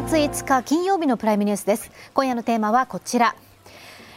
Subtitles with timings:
[0.00, 1.90] 1月5日金曜日のプライムニュースです。
[2.14, 3.36] 今夜のテーマはこちら。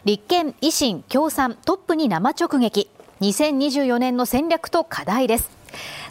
[0.05, 2.89] 立憲維新共産トップに生直撃。
[3.19, 5.51] 2024年の戦略と課題です。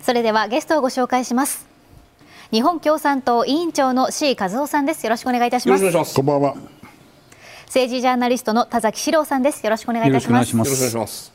[0.03, 1.66] それではゲストをご紹介します。
[2.50, 5.07] 日本共産党委員長の C 和夫さんです。
[5.07, 6.14] よろしくお願いいたします。
[6.14, 6.54] こんばんは。
[7.64, 9.64] 政治ジャーナリストの田崎史郎さんです。
[9.64, 10.54] よろしくお願いいたします。
[10.54, 11.32] よろしくお願いします。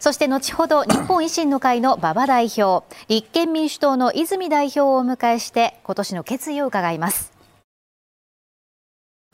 [0.00, 7.31] そして後ほど日本維新の会の馬場代表立憲民主党の泉代表をお迎えして今年の決意を伺います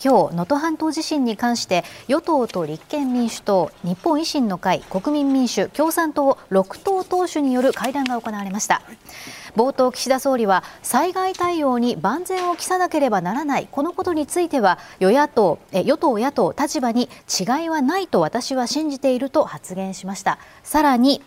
[0.01, 8.80] 今日能登半島地震に関して与党と立憲民主党日本維新の会国民民主共産党6党党首による会談が行われました。
[9.56, 20.39] 冒頭岸田総理は災害対応に万全を期さなければならないこのことについては与野党え与党野党立場に違いはないと私は信じていると発言しました。
[20.62, 21.23] さらに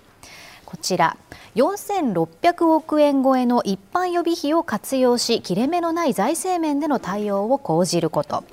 [0.63, 1.17] こちら。
[1.55, 8.43] 4600億円超えの一般予備費を活用し切れ目のない財政面での対応を講じること。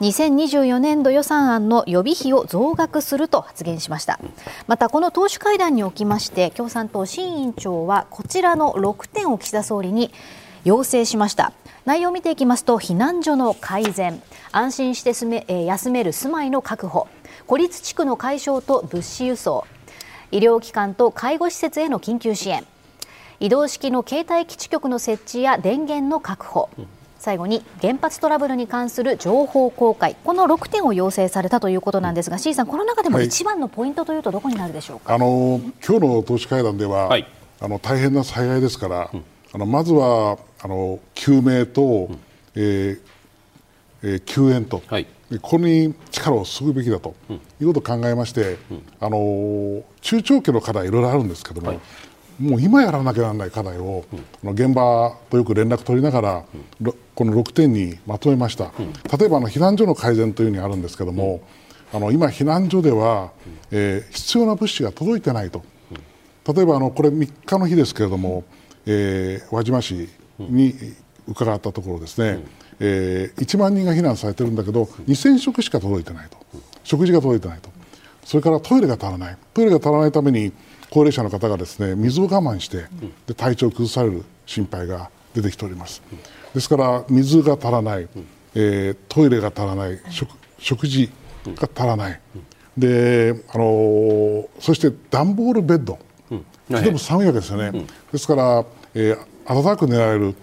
[0.00, 4.20] 2024年度予算案の予備費を増額すると発言しました。
[4.68, 10.12] またこの党首会談におきまして共産党新委員長はこちらの6点を岸田総理に
[10.64, 11.52] 要請しました。
[11.84, 17.08] 内容を見ていきますと避難所の改善安心して住め、え休める住まいの確保
[17.46, 19.66] 孤立地区の解消と物資輸送
[20.34, 22.64] 医療機関と介護施設への緊急支援。
[23.38, 26.68] 移動式の携帯基地局の設置や電源の確保、
[27.20, 30.16] 最後に原発トラブルに関する情報公開。
[30.24, 37.28] この6点を要請されたということなんですが C さんこの中でも一番のポイントというとどこになるでしょうか、はい、あの今日の党首会談では、はい、
[37.60, 42.18] あの大変な災害ですから、うん、あのまずはあの救命と、うん、
[42.56, 43.00] えー
[44.02, 45.06] えー、救援と、はい、
[45.38, 47.14] ここに力を注ぐべきだと
[47.60, 51.80] いうことを考えまして、うん、あの中長期の課題いろいろあるんですけども、はい、
[52.40, 54.04] もう今やらなきゃならない課題を、
[54.44, 56.44] うん、現場とよく連絡取りながら、
[56.80, 58.72] うん、この6点にまとめました、
[59.18, 61.42] 例えばあの避難所の改善というふうにあるんですけども、
[61.92, 63.30] あの今、避難所では、
[63.70, 65.62] えー、必要な物資が届いてないと、
[66.52, 68.44] 例えばあのこれ3日の日ですけれども、
[68.84, 70.08] えー、輪島市
[70.38, 70.74] に
[71.28, 72.44] 伺ったところですね、
[72.80, 76.36] えー、1万人が避難されてるんだけど2000食しか届いてないと。
[76.82, 77.70] 食事が届いてないと。
[78.24, 79.36] それからトイレが足らない。
[79.52, 80.52] トイレが足らないために
[80.90, 82.86] 高齢者の方がですね水を我慢して
[83.26, 86.02] で体調を崩される心配が出てきております。
[86.54, 88.08] ですから水が足らない、
[88.54, 89.98] えー、トイレが足らない。
[90.10, 91.10] 食食事
[91.56, 92.20] が足らない。
[92.76, 95.98] で、あのー、そして段ボールベッド、
[96.70, 98.64] とても寒いわけですよね、ですから、
[98.94, 100.34] えー、暖かく寝られる。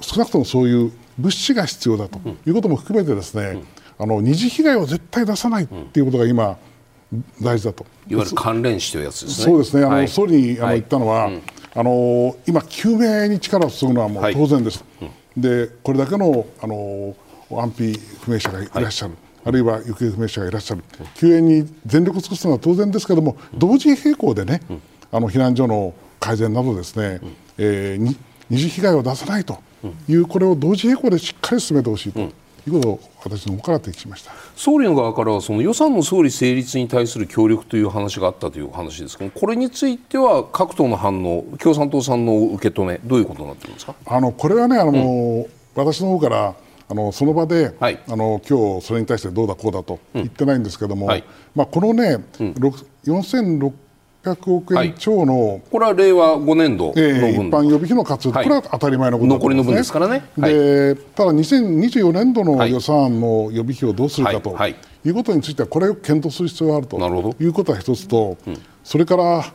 [0.00, 3.62] 少なくともそういう物資が必要だということも含めてですね、
[3.98, 6.56] あの二次被害を絶対出さないっていうことが今、
[7.40, 7.84] 大事だと。
[8.08, 9.44] いわゆる関連死というやつですね。
[9.44, 9.84] そうですね。
[9.84, 11.30] あの、はい、総理にあの、言ったのは、
[11.74, 17.14] あの今、救命に力を注ぐのはもう当然です、はい、でこれだけのあの
[17.50, 19.14] 安否不明者がいらっしゃる。
[19.44, 20.84] あるいは行方不明者がいらっしゃる、
[21.16, 24.60] 救援に全力を尽くすのは当然ですけれども、同時並行でね、
[25.10, 27.20] あの避難所の改善などですね、
[27.58, 28.16] えー、
[28.48, 29.58] 二次被害を出さないと
[30.08, 32.20] いう、これを同時並行でしっかり進めてほしいと。
[32.64, 34.30] いうことを私の方から提起しました。
[34.54, 43.96] 総理の側からはその予算の総理成立に対する協力という話があったという話ですけどこれについては各党の反応共産党さんの受け止めどういうことになっているんですか？
[44.06, 46.54] あのこれはねあの、うん、私の方から
[46.88, 51.10] あのその場で、はい、あの今日それに対してどうだこうだと言ってないんですけども、うん。
[51.10, 51.24] はい、
[51.56, 53.72] まあ、このね、うん、4600
[54.22, 65.10] 600億円超の、はい、これは令和5年度えー、一般予備費の活用、はい、これは当たり前のことです、ね、残りの分ですからね、はい、でただ2024年度の予算案の予備費をどうするかとい。
[65.10, 69.52] うことについてはこれを検討する必要があるということは一つと、うん、それから、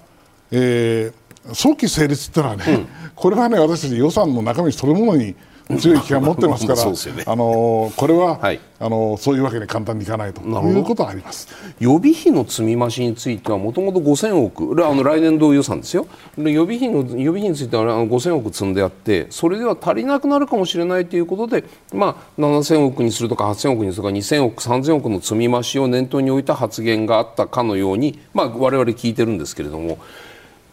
[0.52, 5.36] えー、早期成立っていうのはね、うん、これはね私たち予算の中身そのものに
[5.76, 6.94] 強い気が持ってますから、ね、
[7.26, 11.48] あのこれは、はい、あのそういうわけに簡単にいかないということはあります。
[11.80, 14.86] 予備費の積み増しについてはもともと5000億。
[14.86, 16.08] あの来年度予算ですよ。
[16.38, 21.64] で予備費の予備費については5000億積んであってそれでは足りなくなるかもしれないということで、
[21.94, 29.98] まあ、7000億にするとか8000億にするとか2000億3000億の積み増しを念頭に置いた発言があったかのように、まあ、我々聞いてるんですけれども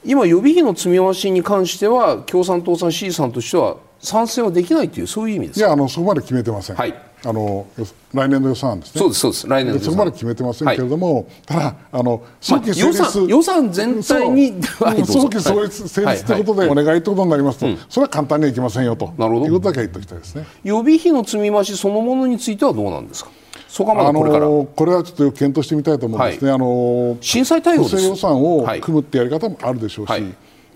[0.05, 6.77] 今予備費の積み増しに関しては共産党さん C さんとしては賛成はできないというそういう意味ですいやあのそこまで決めてません。
[6.77, 6.95] はい。
[7.27, 7.67] あの
[8.13, 8.99] 来年の予算案ですね。
[8.99, 20.45] そうですそうです来年そこまで決めてませんけれども、はい、ただあの早期成立、まあ、予算全体に早期成立成立ということでお願いということになりますと、はいはい、それは簡単にはいきませんよとなるほどいうことだけは言っておきたいですね。
[20.65, 23.31] 予備費の積み増しそのものについてはどうなんですか？
[23.75, 26.53] そこはまだこれから、あのこれはちょっと検討してみたいと思うんですね。
[26.53, 28.05] あの震災対応です。
[28.05, 30.13] 予算を組むってやり方もあるでしょうし、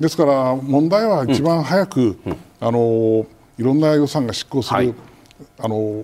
[0.00, 3.24] ですから問題は一番早く、うん、あの
[3.56, 4.94] いろんな予算が執行する、はい、
[5.60, 6.02] あの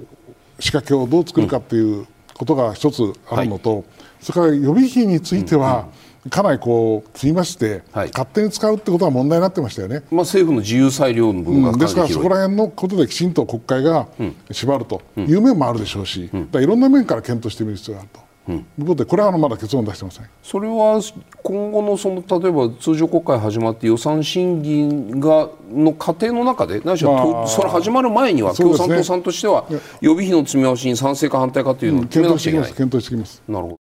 [0.61, 3.85] 仕掛けをどう作るかっていうことが一つあるのと、はい、
[4.21, 5.89] それから予備費については、
[6.31, 14.09] かなりこう積みまして、はい、勝手に使うってことは問題になってましたよね、まあ、政府の自由裁量の部分が、うん、ですからそこら辺のことできちんと国会が
[14.51, 18.25] 縛るという面もあるでしょうし、うん、いろんな面から検討してみる必要があると。
[18.47, 20.27] うん、ということでこれはまだ結論出してません。
[20.43, 21.01] それは
[21.43, 29.65] 今後のその例えば通常国会始まって予算審議がの過程の中で何しろ、まあ、それ始まる前には、共産党さんとしては
[30.03, 33.43] 予備費の積み増しに賛成か反対かというのを決めなくちゃいけない、検討してきます。
[33.49, 33.84] なるほど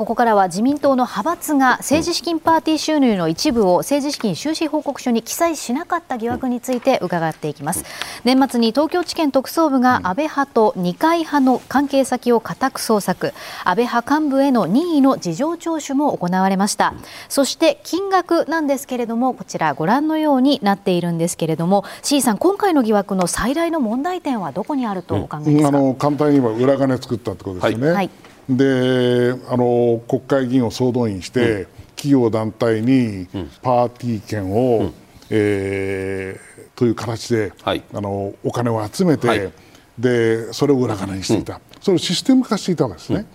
[0.00, 7.84] ここからは自民党の派閥が政治資金パーティー収入の一部を政治資金収支報告書に記載しなかった疑惑について伺っていきます。
[8.24, 13.34] 年末に東京地検特捜部が安倍派と二階派の関係先を家宅捜索。
[13.62, 16.94] 安倍派幹部への任意の事情聴取も行われました。
[17.28, 27.96] そして金額なんですけれどもこちらご覧のようになっているんですけれども C さん今回の疑惑の最大の問題点はどこにあるとお考えですか、うん、あの簡単に言えば裏金作ったってことですよね、はい。
[27.96, 31.66] はいであの国会議員を総動員して、うん、
[31.96, 33.26] 企業団体に
[33.62, 34.94] パーティー券を、うん、
[35.30, 39.52] えー、という形で、はい、あのお金を集めて、はい、
[39.98, 43.26] でそれを裏金にしていた、うん、それをシステム化していたわけですね。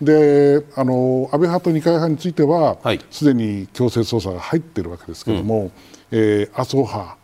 [0.00, 2.76] であの安倍派と二階派については
[3.10, 5.72] すで、はい、に強制捜査が入っているわけですけれども、うん、
[6.10, 7.16] えー、麻生派、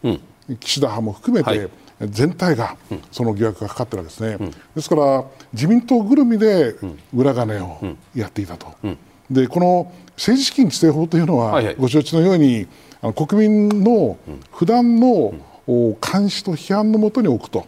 [0.61, 1.69] 岸田派も含めて、
[2.01, 2.77] 全体が
[3.11, 6.77] その疑惑がかかってるわけですね、うん、ですから自民党ぐるみで
[7.15, 7.79] 裏金を
[8.15, 8.99] やっていたと、うん、
[9.31, 12.67] でこの政治資金規正法というのは、ご承知のように
[13.01, 14.19] あの国民の
[14.53, 15.33] 普段の
[15.67, 17.67] 監視と批判のもとに置くと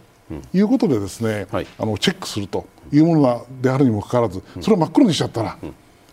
[0.52, 5.58] いうことでですね、はい、あのチェックするというものであるにもかかわらずそれを真っ黒にしちゃったら、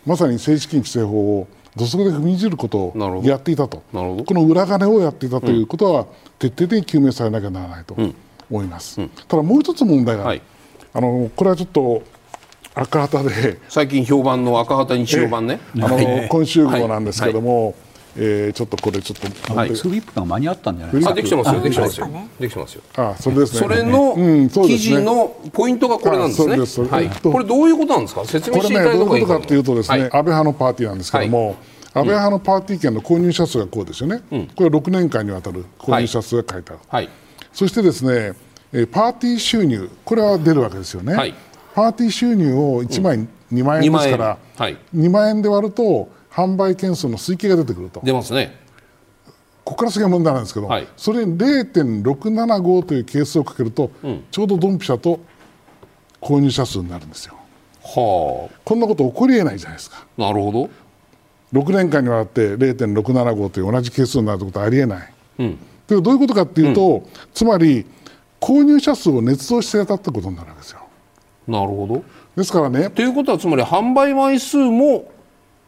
[0.05, 3.83] まさに政治資金規正法を土足で踏みにじることをやっていたと。
[3.91, 6.07] この裏金をやっていたということは、
[6.39, 7.95] 徹底的に究明されなきゃならないと
[8.49, 10.41] 思います、うん、ただもう一つ問題が、はい、
[10.93, 12.03] あのこれはちょっと
[12.75, 17.75] 赤旗で最近評判の赤旗日曜版ね、あの今週号なんですけども、はい
[18.19, 21.13] えー、ちょっとこれちょっと、はい、スリップが間に合ったんじゃないですか？
[21.13, 22.07] できてますよ、できてますよ、
[22.39, 22.81] できてますよ。
[22.95, 23.59] あ、それですね。
[23.59, 24.15] それの
[24.67, 26.87] 記事のポイントがこれなんですね。
[26.89, 27.09] はい。
[27.09, 28.25] これどういうことなんですか？
[28.25, 29.07] 説明していただいた方がいいか。
[29.07, 31.55] これね、どういうことかというとですね、安倍派のパーティーなんですけども。
[31.93, 37.09] 安倍派のパーティー券の購入者数がこうですよね、うん、これは6年間にわたる購入者数が書いてある、はい、
[37.51, 38.33] そしてですね
[38.91, 41.33] パーティー収入、これは出るわけですよね、はい、
[41.73, 47.99] パーティー収入を1枚、うん、2万円ですから、2万,、はい、2万円で割ると、販売件数の推計が出てくると。
[48.03, 48.55] 出ますね
[49.65, 55.19] ここから先が問題なんですけど、はい、それに0.675という係数をかけると、うん、ちょうどドンピシャと
[56.21, 57.33] 購入者数になるんですよ。
[57.83, 60.05] はあ、こんなこと起こりえないじゃないですか。
[60.15, 65.13] なるほど6年間にわたって0.675という同じ係数になることはありえない。
[65.39, 65.57] うん、
[65.87, 67.03] でどういうことかっていうと、うん、
[67.33, 67.85] つまり
[68.39, 70.79] 購入者数を捏造してやったってことになるわけですよ。
[71.47, 72.03] なるほど
[72.37, 72.89] ですからね。
[72.89, 75.11] ということはつまり販売枚数も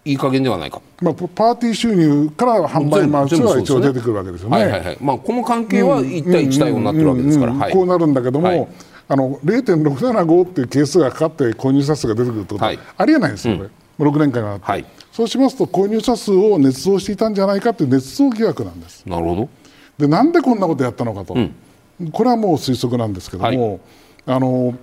[0.06, 4.58] いい加減ではないか、まあ、パーティー収入から販売枚数は一応出てくるわけですよね。
[4.58, 4.98] はいはいはい。
[5.02, 8.68] まあ、この関係は1対1対5になってるわけですから、こうなるんだけども、はい、
[9.10, 14.66] あの0.675っていう係数がかかって購入者数が出てくるってことはありえないんですよ、これ、6年間があって。
[14.66, 14.86] はい。
[15.12, 19.04] そうしますと購入者数を捏造していたんじゃないかという捏造疑惑なんです。
[19.06, 19.50] なるほど。
[19.98, 23.80] でなんでこんなことやったのかと、うん、これはもう推測なんですけども、はい、
[24.28, 24.74] あの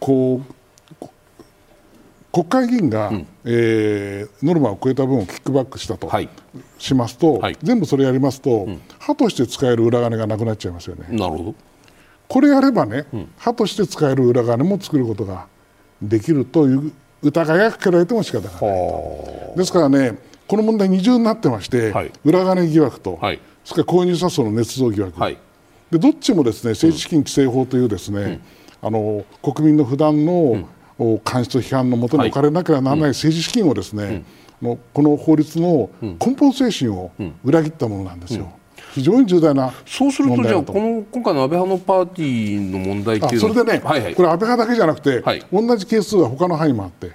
[0.00, 0.54] こう
[2.32, 6.28] 国会議員が、うん、えー、ノルマを超えた分をキックバックしたと、はい、
[6.78, 11.06] しますと、はい、全部それやりますと、うん、歯として使える裏金がなくなっちゃいますよね。
[11.10, 11.54] なるほど。
[12.28, 15.46] これやればね、うん、歯として使える裏金も作ることが
[16.00, 18.66] できるという疑いがかけられても仕方がな
[19.54, 25.38] いですからねこの問題二重になってまして、はい、裏金疑惑と、はい、それから購入者数の捏造疑惑、はい、
[25.90, 28.40] でどっちもですね政治資金規正法というですね、うん、
[28.88, 30.66] あの国民の普段の、うん、
[31.24, 34.24] 監視と批判のもとに置かれなければならない政治資金をですね、
[34.62, 37.10] うん、この法律の根本精神を
[37.44, 38.52] 裏切ったものなんですよ。
[38.92, 47.12] 非常に重大なそうするとじゃあこの今回の安倍派のパーティーの問題っていうのはそれでね、はいはい、これ安倍派だけじゃなくて、はい、同じ係数は他の範囲もあって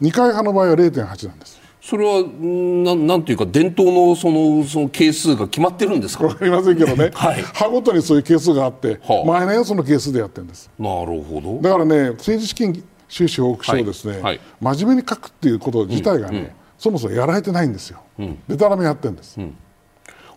[0.00, 1.66] 二階派の場合は0.8なんです。
[1.80, 6.24] それはななんていうか伝統のそのその係数が決まってるんですか？
[6.24, 10.68] わかりませんけどね、 はい、派ごとにそういう係数があって、はあ、毎年その係数でやってるんです。
[10.78, 11.62] なるほど。
[11.62, 14.22] だからね政治資金収支報告書をですね、はい。
[14.22, 19.56] はい、真面目に書くっていうこと自体がね、うんうん、そもそもやられてないんですよ、うん、でたらめやってるんです、うん。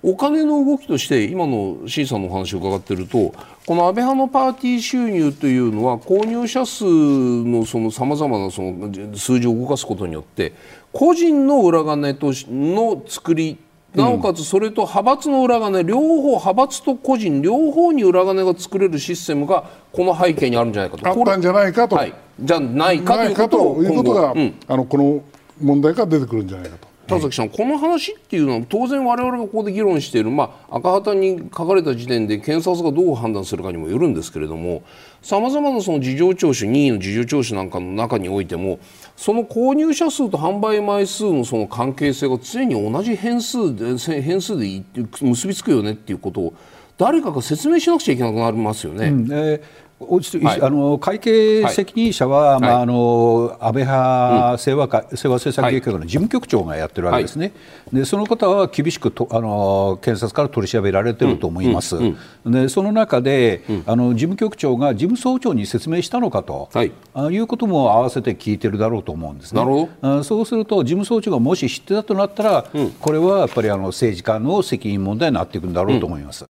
[0.02, 3.34] お金の動きとして今の C さんのお話を伺っていると
[3.66, 10.54] この安倍派のパーティー収入というのは購入者数のさまざまなその数字を動かすことによって
[10.94, 13.58] 個人の裏金との作り
[13.96, 21.08] なおかつそれと派閥の裏金両方派閥と個人両方に裏金が作れるシステムがこの背景にあるんじゃないかと。
[21.08, 25.24] あったんじゃないかと、はい、じゃないかということということが、うん、あのこの
[25.60, 26.90] 問題が出てくるんじゃないかと。
[27.10, 34.84] 田崎さん、この話っていうのは当然我々がここで議論している、まあ、赤旗に書かれた時点で検察がどう判断するかにもよるんですけれども
[35.24, 38.80] さまざまなその事情聴取任意の事情聴取なんかの中においても
[39.20, 44.82] その購入者数と販売枚数のその関係性が常に同じ変数で変数で
[45.20, 46.54] 結びつくよねっていうことを
[46.98, 49.08] 誰かが説明しなくちゃいけなくなりますよね。
[49.08, 57.52] うんえーはい、あの会計責任者は、はい、まあ、あの安倍派清和,、うん、清和政策計画の事務局長がやってるわけですね、は
[57.94, 62.18] い、でその方は厳しくとあの検察から取り調べられてると思います、うん。
[62.46, 69.60] うん、でその中で、あの事務局長が事務総長に説明したのかと、はい、あいうことも合わせて聞いてるだろうと思うんですね。
[69.60, 70.24] なるほど。
[70.24, 72.66] そうすると、事務総長がもし知ってたとなったら、
[73.02, 76.49] これはやっぱりあの政治家の責任問題になっていくんだろうと思います。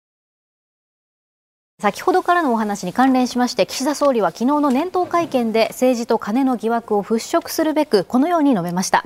[1.79, 9.05] 先ほどからのお話に関連しまして岸田総理は昨日の年頭会見で政治と金の疑惑を払拭するべくこのように述べました。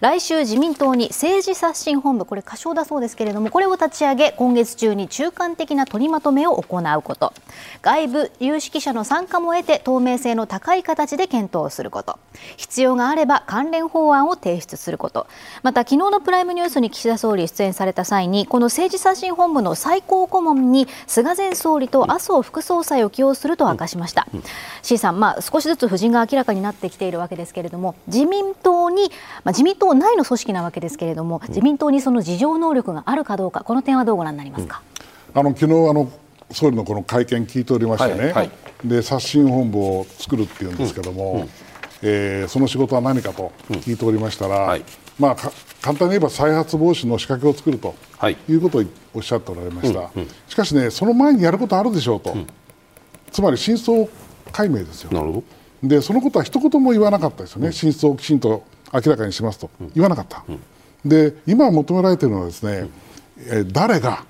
[0.00, 7.34] 来週自民党に政治刷新本部これ過小だそうですけれどもこれを立ち上げ今月中に中間的な取りまとめを行うこと。
[7.82, 12.18] 外部有識者の参加も得て透明性の高い形で検討すること。
[12.56, 15.26] 必要があれば関連法案を提出すること。
[15.62, 24.42] また昨日のプライムニュースに岸田総理出演された際にこの政治刷新本部の最高顧問に菅前総理と麻生副総裁を起用すると明かしました、うん、
[24.82, 29.10] C さん、まあ、少しずつ布陣が明らかになってきているわけですけれども自民党に、
[29.44, 34.82] まあ、自民党内の組織なわけですけれども自民党にその事情能力があるかどうかこの点はどうご覧になりますか、
[35.34, 36.10] うん、あの昨日あの
[36.50, 38.50] 総理のこの会見聞いておりましてね、はいはい、
[38.84, 41.48] で刷新本部を作るっていうんですけども、うん、
[42.02, 44.84] えー、その仕事は何かと聞いておりましたら、はい
[45.18, 45.36] まあ、
[45.80, 52.46] 簡単に言えば再発防止の仕掛けを作ると、はい、いうことをおっしゃっておられました、うんうん、しかしね、その前にやることあるでしょうと、うん、
[53.30, 54.06] つまり真相
[54.52, 55.44] 解明ですよ、なるほ
[55.82, 55.88] ど。
[55.88, 60.44] でそのことは一言も言わなかったですよね、うん、真相をきちんと明らかにしますと、言わなかった、
[61.04, 62.88] で今求められているのはですね、
[63.38, 64.24] えー、誰が、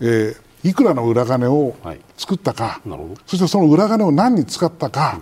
[0.00, 1.74] えー、いくらの裏金を
[2.16, 5.20] 作ったか、はい、そしてその裏金を何に使ったか、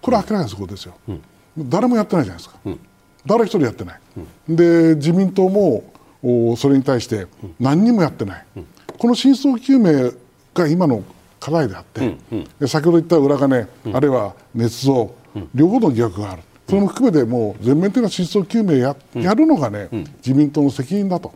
[0.00, 0.94] これは明らかにすることですよ、
[1.58, 2.58] 誰もやってないじゃないですか。
[3.26, 4.00] 誰一人やってない、
[4.48, 5.84] うん、で自民党も
[6.56, 7.26] それに対して
[7.58, 8.66] 何にもやってない、うん、
[8.98, 10.12] この真相究明
[10.54, 11.02] が今の
[11.38, 15.14] 課題であって、うんうん、先ほど言った裏金、あるいは捏造、
[15.54, 16.42] 両方の疑惑がある。
[16.68, 21.32] それも含めてもう全面的な真相究明や,、やるのがね、自民党の責任だと、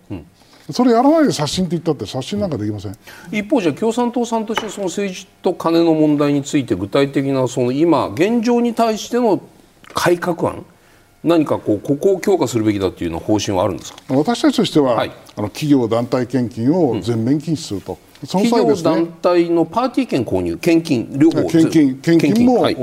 [0.70, 2.96] それやらないで刷新って言ったって刷新なんかできません、
[3.32, 9.42] 一方じゃ共産党さんとしてその政治と金の問題について具体的なその今現状に対しての
[9.94, 10.64] 改革案
[11.24, 13.98] 何かこうここを強化するべきだというの方針はあるんですか？
[14.14, 22.76] 私たちとしては、はい、あの企業団体献金を全面禁止すると、うん、企業団体のパーティー券購入献金両方献金献金も、はい、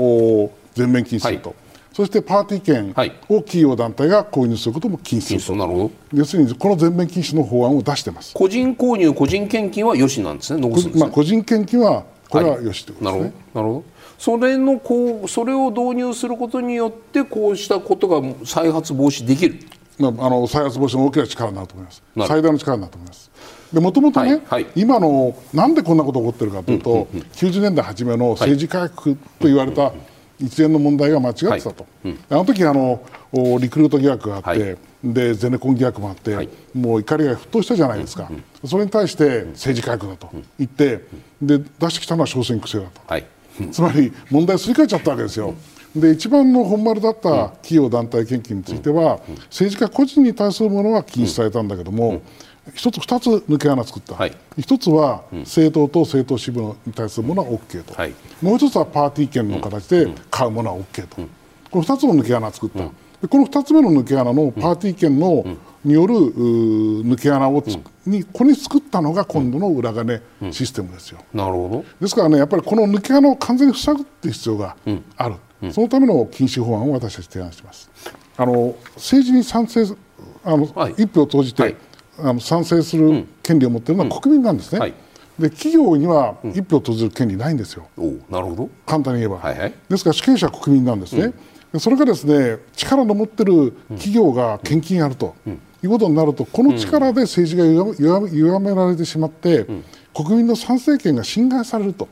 [0.74, 1.58] 全面禁止すると、はい、
[1.92, 2.90] そしてパーティー券
[3.28, 5.90] を企業団体が購入することも禁止するなるほど。
[6.12, 8.34] 要するにこの全面禁止の法案を出してます。
[8.34, 13.84] 個人購入個人献金はよしなんですね残すんですね、まあ、個人献金はこれはよしということですね、なるほど
[14.22, 19.58] それのこうそれを導入することによってこうしたことが再発防止できる、
[19.98, 22.04] まあ、あの再発防止の大きな力になると思います。
[22.28, 23.32] 最大の力になると思います。
[23.72, 29.92] でもともとね、はいはい、今のなんでこんなこと起こってるかというと、うんうんうん、90年代初めの政治改革と言われた
[30.40, 31.74] 一連の問題が間違ってたと、はい。
[32.04, 33.02] うん、あの時あの
[33.58, 41.00] リクルート疑惑があって、はい、でゼネコン疑惑もあって、はい、もう怒りが沸騰したじゃないですか、うんうん、それに対して政治改革だと言って、
[41.42, 43.31] で出してきたのは小選挙制だと。
[43.58, 45.54] はいつまり問題すり替えちゃったわけですよ。
[45.94, 52.22] で一番の本丸だった企業団体献金については、政治家個人に対するものは禁止されたんだけども、
[52.74, 61.16] 一つ、二つ抜け穴作った、はい、一つは政党と政党支部に対するものは OK と、はい、もう一つはパーティー券の形で買うものは OK と、
[61.70, 65.44] この二つの抜け穴作った、この二つ目の抜け穴のパーティー券の、
[65.84, 67.62] による抜け穴を、
[68.06, 71.84] にこれに作ったのが今度の裏金システムですよ、なるほど。
[72.00, 74.76] ですからねやっぱりこの抜け穴を完全に塞ぐっていう必要が
[75.16, 75.36] ある、
[75.72, 77.90] そのための禁止法案を私たち提案します。
[78.36, 79.84] あの政治に賛成
[80.44, 81.76] あの、はい、一票を投じて、はい、
[82.18, 84.94] あの賛成する権利を持っているのは国民なんですね、はい、
[85.38, 87.86] で企業には一票を投じる権利ないんですよ、
[88.30, 88.70] なるほど。
[88.86, 91.34] 簡単に言えば、はいはい、ですから主権者は国民なんですね、
[91.78, 95.34] それがですね力の持ってる企業が献金やると、
[95.82, 99.66] いうことになるとこの力で政治が歪められてしまって、
[100.14, 102.08] 国民の参政権が侵害されると。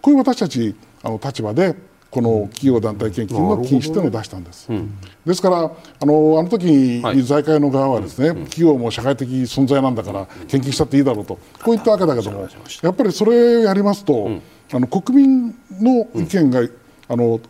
[0.00, 1.74] こういう私たちあの立場で
[2.10, 4.66] この企業団体献金の禁止というのを出したんです。
[4.70, 11.34] うん、ですからあのあの時に財界の側はですね、はい、企業も社会的存在なんだから献金したっていいだろうと。
[11.34, 12.48] こう言ったわけだけども
[12.82, 14.42] やっぱりそれをやりますと、うん、
[14.72, 16.62] あの国民の意見が、
[17.08, 17.40] あの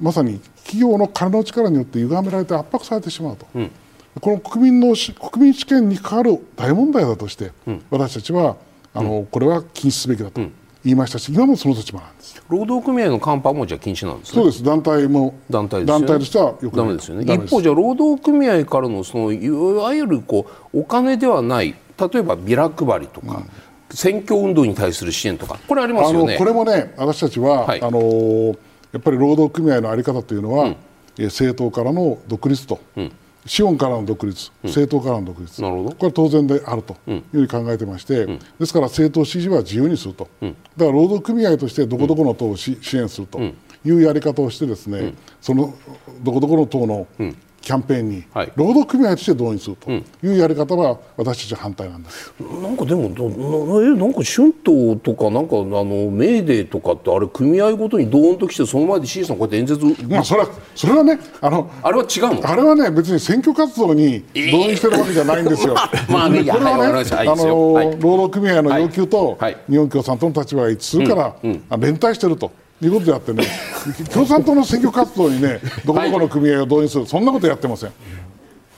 [0.00, 3.46] まさに企業の金の力によって歪められて圧迫されてしまうと。
[4.20, 7.52] この国民の国民主権に関わる大問題だとして、
[7.90, 8.56] 私たちは
[8.94, 10.40] あの、これは禁止すべきだと
[10.82, 14.62] 言いましたし、今もその立場なんです労働組合のカンパもじゃ禁止なんです、ね、そうです。
[14.62, 17.34] 団体も団体団体としてはよくダメですよね。
[17.34, 23.50] 一方じゃ労働組合からのそのいわゆるこうお金ではない例えばビラ配りとか、うん、
[23.90, 26.38] 選挙運動に対する支援とかこれありますよね。
[26.38, 28.56] これもね私たちは、はい、あの
[28.92, 30.76] やっぱり労働組合の在り方というのは、うん、
[31.24, 32.80] 政党からの独立と。
[32.96, 33.12] うん
[33.46, 43.40] 資本からの独立、政党からの独立、これは当然であるというふうに考えていまして、ですから政党支持は自由にすると、だから労働組合としてどこどこの党を支援すると
[43.84, 45.74] いうやり方をして、ですね、その
[46.22, 47.06] どこどこの党の
[47.66, 60.06] キャンペーンに労働組合として動員するというやり方は私たちは反対なんです、うん、なんかでもえなんか春闘とかなんかあのメーデーとかってあれ組合ごとにドーンと来てその前で C さんこうやって演説。
[60.08, 62.48] まあそれはそれはねあのあれは違うの？
[62.48, 65.74] あれはね別に選挙活動に動員してるわけじゃないんですよ。
[66.08, 69.36] まあね、これはね、はい、あの、はい、労働組合の要求と、
[69.68, 72.52] 日本共産党の立場が一致するから、うんうん、連帯してると。
[72.82, 73.44] いうことであってね、
[74.12, 77.92] 共産党の選挙活動にね、どこどこの組合を動員する、そんなことやってません。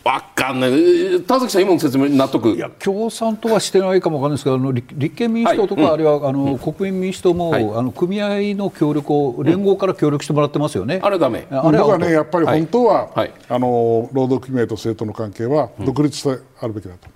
[0.09, 2.49] わかんない、田崎さん、今の説明、納得。
[2.51, 10.97] いや共産党はしてないかもわかんないですけど、あの立憲民主党とか、はい、あるいはあの、うん、国民民主党も、はい、あの組合の協力を、連合から協力してもらってますよね。
[10.97, 17.09] うん、あれだめあれはね、やっぱり本当は、はい、あの労働組合と政党の関係は独立してあるべきだと。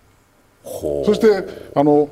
[0.98, 1.02] う。
[1.02, 1.28] ん、そして
[1.74, 2.10] あの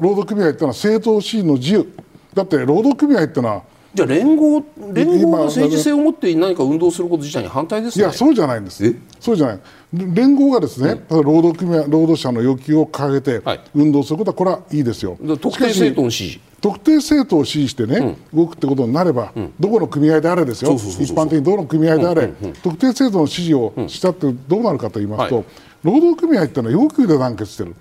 [0.00, 1.92] 労働組合っていうのは政党支援の自由。
[2.34, 3.62] だって労働組合っていうのは
[3.96, 4.62] じゃあ連合
[4.92, 8.94] 連合が政治性を持って何か運動すること自体に反対です、ね、いやそうじゃないんです。
[9.18, 9.60] そうじゃない。
[9.92, 13.42] 連合がですね、うん、労働組合労働者の要求を掲げて
[13.74, 16.40] 運動することはこれはいいですよ、特定政党の支持。
[16.60, 22.28] 特定政党を支持してね、うん、動くってことになれば、うん、どこの組合であれですよ、一般的にどの組合であれ、
[22.62, 25.44] 特定政党の支持をしたってどうなるかと言いますと、はい、
[25.84, 27.74] 労働組合っていうのは要求で団結してる。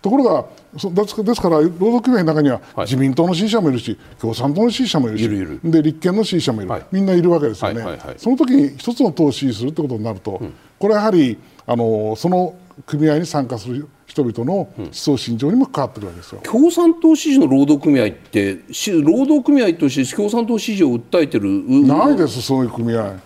[0.00, 5.28] ところがですから労働組合の中には自民党の支持者もいるし、共産党の支持者もいるし
[5.64, 7.84] で立憲の支持者もいる、みんないるわけですよね、
[8.16, 10.40] その時に一つの党を支持するということになると、
[10.78, 12.54] これはやはりあのその
[12.86, 18.58] 組合に参加する人々の思想信条にも関わってくるわけですよ、共産党支持の労働組合って
[19.02, 21.48] 労働組合として共産党支持を訴えてる
[21.86, 23.16] ないですそういう組合。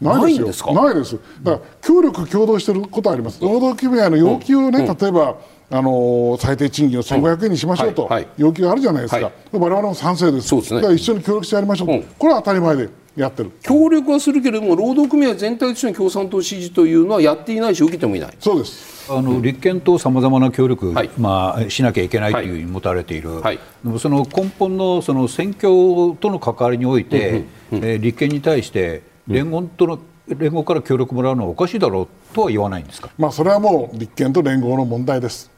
[0.00, 3.40] ないですないですだから協力共同してることあります。
[3.42, 5.36] 労働組合の要求をね、例えば
[5.70, 9.24] あの最低賃金を1500円にしましょうと要求があるじゃないですか、はい。
[9.24, 13.50] はい、我々も賛成です、そうですね、だから一緒に協力してやりましょう、うん、これは当たり前でやってる。
[13.62, 18.30] 協力はするけれども、労働組合全体としての共産党支持というのはやっていないし、受けてもいない。
[18.38, 18.98] そうです。
[19.10, 23.58] あの立憲とさまざまな協力、はい、まあ、しなきゃいけないというふうに持たれている、はい、
[23.98, 35.50] その根本のその選挙との関わりにおいて、うんうん、えー、立憲に対して連合との、連合から協力もらうのはおかしいだろうとは言わないんですか、まあ、それはもう立憲と連合の問題です。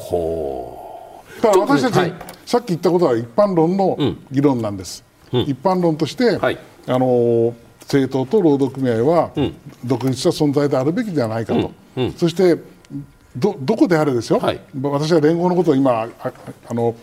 [0.00, 1.42] ほう。
[1.42, 3.96] だから私たち、はい、さっき言ったことは一般論の
[4.30, 9.30] 議論なんです、うん、一般論として、はい、あの政党と労働組合は
[9.84, 12.04] 独立した存在であるべきではないかと、うん。
[12.04, 12.58] うん、そして
[13.36, 16.32] どどこであれですよ、はい、私は連合のことを今あ
[16.68, 16.94] あの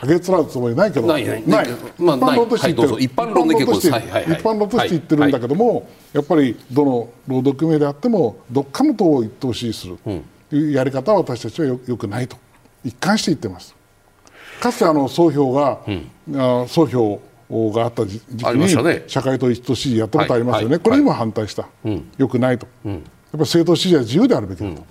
[0.00, 1.06] あげつらうつもりないけど。
[1.08, 1.48] ないない。
[1.48, 5.26] ない、まあ、一般論として言ってる、一般論で結構一般論として言ってる。
[5.26, 10.24] んだけども、やっぱりどの労働組合であってもどっかの党を一党支持する、うん
[10.56, 12.36] いうやり方は私たちはよよくないと。
[12.84, 13.74] 一貫して言ってます。
[14.60, 20.72] かつてあの総評が、うん、総評があった時期に、ね、社会党一党支持やったことありますよね、はい。
[20.72, 24.76] はい、これにも反対した、はい、よくないと、うん、やっぱり政党支持は自由であるべきだと。
[24.76, 24.84] うん。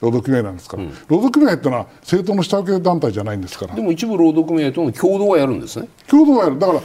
[0.00, 3.74] 労働組合なんですから、うん、労働組合っていうのは政党の下請け団体じゃないんですから。
[3.74, 5.88] でも一部労働組合との共同はやるんですね。
[6.06, 6.58] 共同はやる。
[6.58, 6.80] だから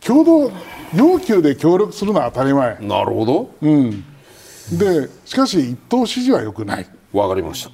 [0.00, 0.52] 共同
[0.94, 2.76] 要求で協力するのは当たり前。
[2.80, 4.04] なるほど、うん、
[4.72, 6.86] でしかし一党支持はよくない。
[7.12, 7.70] わかりました。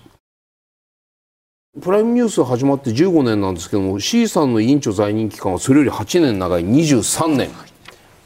[1.81, 6.65] プライムニュース始まって15年なんですけども C さんの委員長在任期間はそれより8年長い。
[6.65, 7.51] 23年。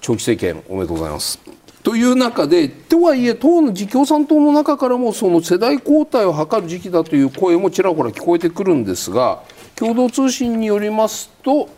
[0.01, 1.39] 長期政権おめでとうございます。
[1.83, 9.45] という中でとはいえ党の共産党の中からもその世代交代を図る時期だという声もちらほら聞こえてくるんですが
[9.77, 11.69] 共同通信によりますと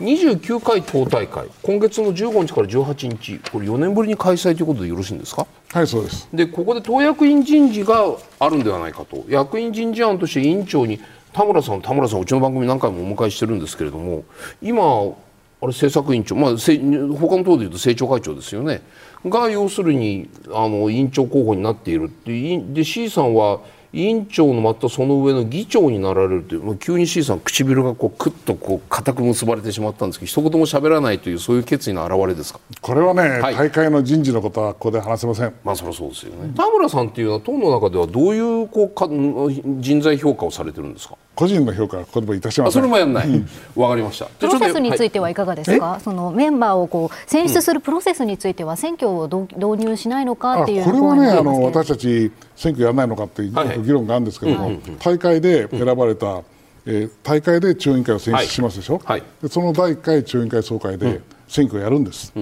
[0.00, 5.44] 29回党大会今月の15日から18日これ4年ぶりに開催ということでよろしいんですか？
[5.72, 6.28] はいそうです。
[6.32, 8.04] でここで党役員人事が
[8.38, 9.24] あるんではないかと。
[9.28, 11.00] 役員人事案として委員長に
[11.32, 14.24] 田村さん田村さんうちの番組何回もお迎えしてるんですけれども
[14.62, 18.82] 今あれ政策委員長、まあ、他の党でいうと政調会長ですよね。
[19.26, 22.04] が要するにあの委員長候補になっている。
[22.04, 23.58] ってで C さんは
[23.92, 32.60] 委員長のまたその上の議長になられるという、まあ、急に C さん唇がこうクッとこう固く結ばれてしまったんですけど一言も喋らないというそういう決意の表れですか？
[32.82, 35.54] これはね、はい、大会の人事のことはここで話せません。
[35.64, 41.16] まあそりゃそうですよね、田村さんっていうのは党の中ではどういうこうか人材評価をされてるんですか？
[41.38, 43.44] 個人の評価はこれもいたしまそれもやんない。
[43.76, 44.24] わ、かりました。
[44.26, 46.00] プロセスについてはいかがですか？
[46.02, 54.24] そのメンバーをこう選出するプロセスについては選挙を導入しないのかっていうこれはねあの私たち選挙やらないのかっていう議論があるん。
[54.24, 56.42] ですけども、大会で選ばれた、
[56.84, 59.00] えー、大会で中央委員会を選出しますでしょ？
[59.04, 62.32] はい、でその第1回中央委員会総会で選挙をやるんです。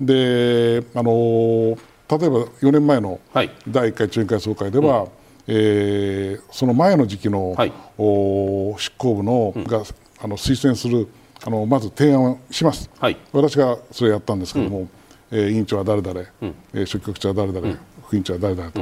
[0.00, 3.20] であの例えば4年前の
[3.68, 5.06] 第1回中央委員会総会では、
[5.52, 9.82] えー、その前の時期の、はい、お執行部の、うん、が
[10.22, 11.08] あの推薦する
[11.44, 14.90] あのまず提案をします、はい、私がそれやったんですけども、うん、
[15.32, 18.80] えー、委員長は誰々、うん、えー、書記局長は誰々、うん、副委員長は誰々と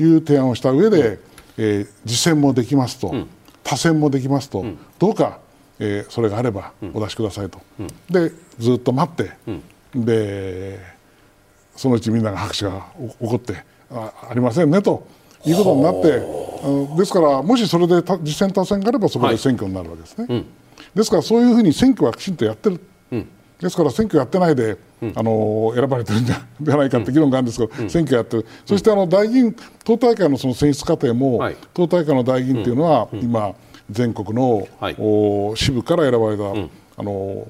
[0.00, 1.18] いう提案をした上で、うん、
[1.58, 3.14] えー、実践もできますと、
[3.62, 4.64] 多選もできますと、
[4.98, 5.38] どうか、
[5.78, 7.60] えー、それがあればお出しくださいと、
[8.10, 9.32] でずっと待って、
[9.94, 10.80] で
[11.76, 15.06] そのうちみんなが拍手が起こってあありませんねと。
[15.44, 16.48] いうことになって、
[16.96, 20.46] ですからもしそれで実践多選があればそこで選挙になるわけですね、はいうん、
[20.94, 22.80] ですからそういうふうに選挙はきちんとやってる、
[23.12, 23.28] うん、
[23.60, 33.54] ですから選挙やってないで、うん、あの選ばれてるん じゃないかって議論があるんですけど、選挙やってる、そしてあの大議員党大会のその選出過程も、はい、党大会の大議員っていうのは、今
[33.90, 36.44] 全国の、はい、お支部から選ばれた、
[36.96, 37.46] あの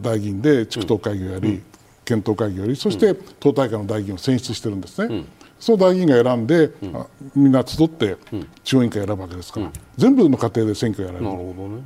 [0.00, 1.62] 大議員で地区党会議をやり、
[2.04, 5.24] 検討会議をやりそして党大会の大議員を選出してるんですね。
[5.58, 8.16] その大議員が選んで、うん、みんな集って
[8.64, 11.30] 中央委員会選ぶわけですから、うん、全部の過程で選挙やられる。
[11.30, 11.82] なるほどね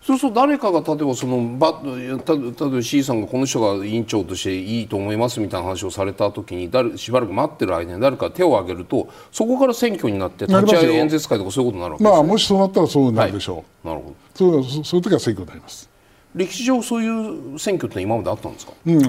[0.00, 15.90] そうすると誰かが例えばそのば例えば C さんがこの人が委員長としていいと思いますみたいな話をされた時に誰しばらく待ってる間に誰か手を挙げるとそこから選挙になって立ち会い演説会とかそういうことになるわけです、ね、まあ、もしそうなったらそうなるでしょう、はい、なるほどそうそういう時は選挙になります
[16.34, 19.02] 歴史上そういう選挙って今まであったんですか、うん、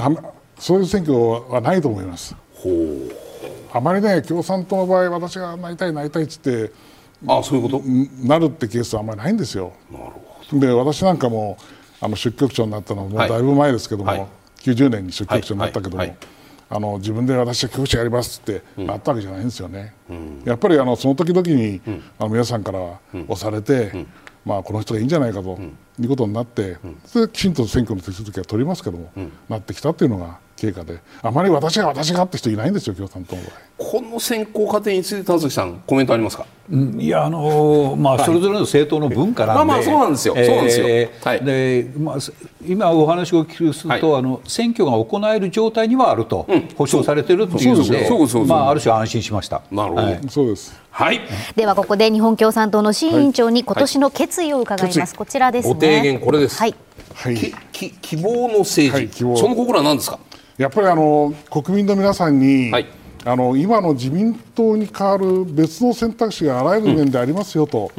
[0.58, 3.29] そういう選挙はないと思いますほう
[3.72, 6.72] あまりね共産党の場合私がなりたいなりたいっつって
[7.28, 7.84] あそういうこと？
[8.28, 9.74] なるってケースはあんまりないんですよ。
[9.92, 10.22] なるほ
[10.54, 10.60] ど。
[10.60, 11.58] で私なんかも
[12.02, 14.28] あの出局長になったのはもうだいぶ前ですけども、はい、
[14.62, 16.08] 90年に出局長になったけども、はい。
[16.08, 16.18] はい、
[16.70, 19.94] あの自分で私は局長やりますってなったわけじゃないんですよね。
[20.10, 22.80] うん、やっぱりあのその時々に、うん、あの皆さんから
[23.28, 24.08] 押されて、うん、
[24.46, 25.60] まあ、この人がいいんじゃないかと、
[26.00, 29.12] いうことになって、それできちんと選挙の手続きは取りますけども、
[29.50, 31.00] なってきたっていうのが経過で。
[31.22, 40.86] あまり私が私がって人いないんですよ共産党の場合この選考過程について田崎さんコメントありますか、うん、いやあのー、まあそれぞれの政党の文化なんで、まあまあそうなんですよ、そうなんですよ、
[41.24, 42.18] はい、でまあ
[42.68, 49.62] 今お話を聞くすると、はい、あの選挙が行える状態にはあると、うん、保証されてるっていうので、まあある種安心しました。
[49.72, 50.78] なるほど、はい、そうです。
[50.92, 51.22] はい。
[51.56, 55.16] ではここで日本共産党の新委員長に今年の決意を伺います。
[55.16, 55.74] こちらですね。
[55.74, 56.58] ご提言これです。
[56.58, 56.76] はい。
[57.16, 57.36] はい、
[57.72, 60.20] き希望の政治、その心は何ですか？
[60.60, 62.86] やっぱりあの国民の皆さんに、はい、
[63.24, 67.90] あの今の自民党に代わる別の選択肢があらゆる面でありますよと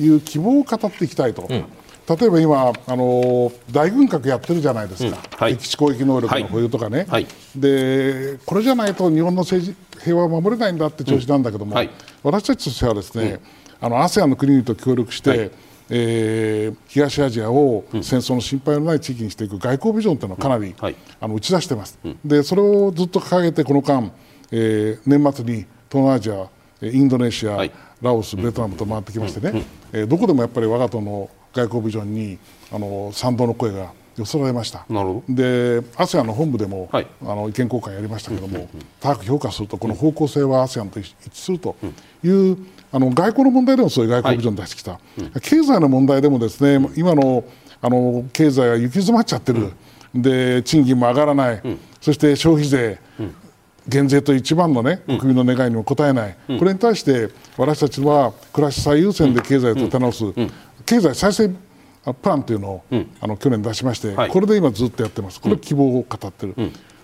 [0.00, 1.46] いう希望を語っていきたいと。
[1.48, 1.64] うん。
[2.08, 5.44] 例えば今、あの大軍拡やってるじゃないですか、うん。
[5.44, 11.90] はい、敵地攻撃能力の保有とかね、はい、でこれじゃないと日本の政治平和は守れないんだって調子なんだけども、うんはい、
[12.24, 13.38] 私たちとしてはですね、
[13.80, 15.52] うん、あの ASEAN の国々と協力して、
[15.90, 24.10] えー、東アジアを戦争の心配のない地域にしていく外交ビジョンというのをかなり、はい、あの打ち出しています、うん、でそれをずっと掲げてこの間、
[24.50, 26.48] えー、年末に東南アジア
[26.80, 29.50] インドネシア、はい、ラオス、ベトナムと回ってきましてね、
[29.92, 32.38] うん、えー、どこでもやっぱり我が党の外交ビジョンに
[32.70, 34.84] あの賛同の声が寄せられました。
[35.28, 38.68] で ASEAN の本部でも、はい、あの意見交換やりましたけども、
[39.00, 41.76] 高く評価するとこの方向性は ASEAN と一致すると
[42.24, 42.58] いう、
[42.90, 45.22] あの外交の問題でもそういう外交ビジョン出してきた、はい。
[45.22, 47.44] うん、経済の問題でもですね今の
[47.80, 49.72] あの経済は行き詰まっちゃってる、
[50.14, 52.98] うん、で賃金も上がらない、うん、そして消費税、
[53.86, 60.24] 減税と一番の、ね、国民の願いにも応えない、これに対して私たちは暮らし最優先で経済を立て直す、
[60.84, 62.84] 経済再生プランというのを、
[63.20, 66.54] あの去年出しまして、はい、これで今ずっとやってます、これ希望を語ってる、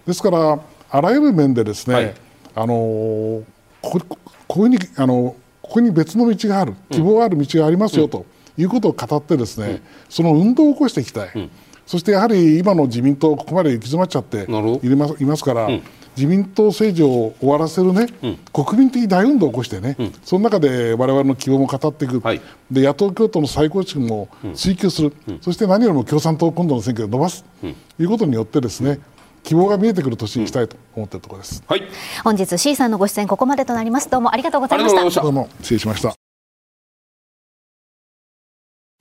[0.06, 0.58] ですから
[0.90, 2.14] あらゆる面でですね、はい、
[2.56, 3.44] あの
[3.80, 4.18] ここ
[4.48, 5.36] こういうふうにあの
[5.74, 8.24] ここに別の道がある希望がある道がありますよ、と
[8.56, 11.50] いうことを語ってですね、その運動を起こしていきたい、
[11.84, 14.48] そしてやはり今の自民党ここまで行き詰まっちゃってい
[14.94, 15.68] ますいますから、
[16.16, 27.44] 自民党政治を終わらせるね、うん、国民的大運動を起こしてね、うん、その中で我々の希望も語っていく、はい、で野党共闘の再構築も追求する、うん、そして何よりも共産党を今度の選挙で伸ばす。
[27.60, 27.66] と
[28.00, 29.00] いうことによってですね、
[29.44, 31.82] 希望が見えてくる年にしたいと思っているところです、はい、
[32.24, 34.10] 本日 C さんのご出演ここまでとなります。
[34.10, 35.20] どうもありがとうございました。
[35.22, 36.14] どうも失礼しました。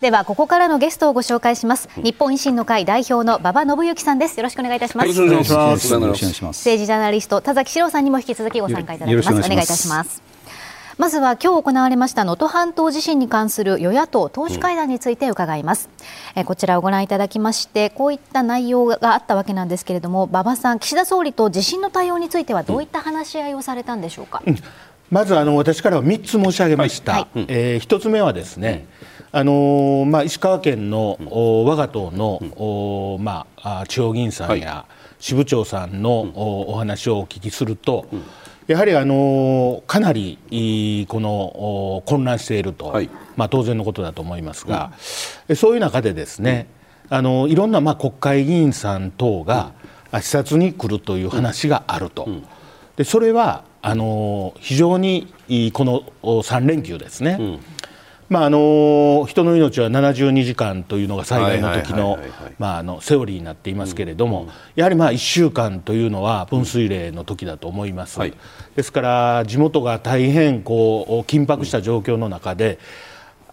[0.02, 4.38] ではここからのゲストをご紹介します、日本維新の会代表の馬場信之さんです。
[4.38, 6.60] よろしくお願いいたします、よろしくお願いします。
[6.60, 9.30] 政治ジャーナリスト田崎史郎さんにも引き続きご参加いただきます。
[9.30, 10.33] お願いいたします
[10.98, 15.90] まずは今日行われました能登半島地震に関する与野党党首会談について伺います、
[16.36, 24.56] うん、えこちらをご覧いただきましてこういった内容があったわけなんですけれども馬場さん岸田総理と地震の対応についてはどういった話し合いをされたんでしょうか、うん。
[25.10, 28.86] まずあの私からは3つ申し上げました、はい、えー、1つ目はですね、
[29.32, 31.28] あのー、まあ、石川県の、うん、
[31.66, 32.40] 我が党の、
[33.18, 34.86] うん、まあ、地方議員さんや
[35.20, 38.24] 支部長さんの、お話をお聞きすると、うん、
[38.68, 44.94] やはり、あのー、かなりこの混乱していると、はい、まあ、当然のことだと思いますが、
[45.56, 46.68] そういう中でですね、
[47.10, 49.74] あのいろんな、まあ、国会議員さん等が
[50.14, 52.28] 視察に来るという話があると。
[52.96, 55.34] でそれはあの非常に
[55.74, 57.60] この3連休ですね、うん、
[58.30, 62.20] まあ、あの人の命は72時間というのが災害の時の
[63.02, 68.34] セオリーになっていますけれども、うん、やはりまあ1週間というのは分水嶺の時だと思います、はい、
[68.76, 72.80] ですから地元が大変こう緊迫した状況の中で、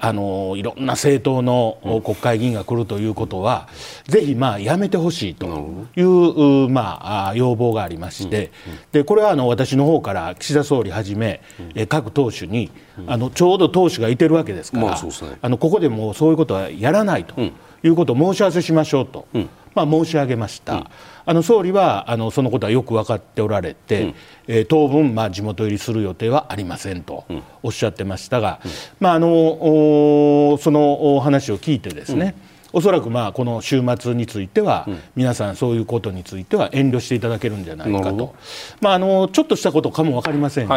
[0.03, 3.69] あのいろんな政党の国会議員が来るということは、
[4.07, 11.43] うん、ぜひまあやめてほしいという、まあ、要望がありまして、うんうん、でこれはあの私の方から岸田総理はじめ、
[11.77, 12.71] うん、各党首に、
[13.07, 15.11] あのちょうど党首がいてるわけですから、まあね、
[15.43, 17.39] あのここでもうそういうことはやらないと
[17.83, 19.27] いうことを申し合わせしましょうと。
[19.75, 20.85] まあ、申し上げました、うん、
[21.31, 24.15] あの総理はあのそのことはよく分かっておられて、うん、
[24.49, 27.25] えー、当分、まあ、地元入りする予定はありませんと
[27.63, 32.35] おっしゃってましたが、うん、まあ、あのその話を聞いてですね、
[32.73, 38.35] おそらくまあこの週末については、皆さんそういうことについては遠慮していただけるんじゃないかと、
[38.81, 40.77] まあ、あのちょっとしたことかも分かりませんが、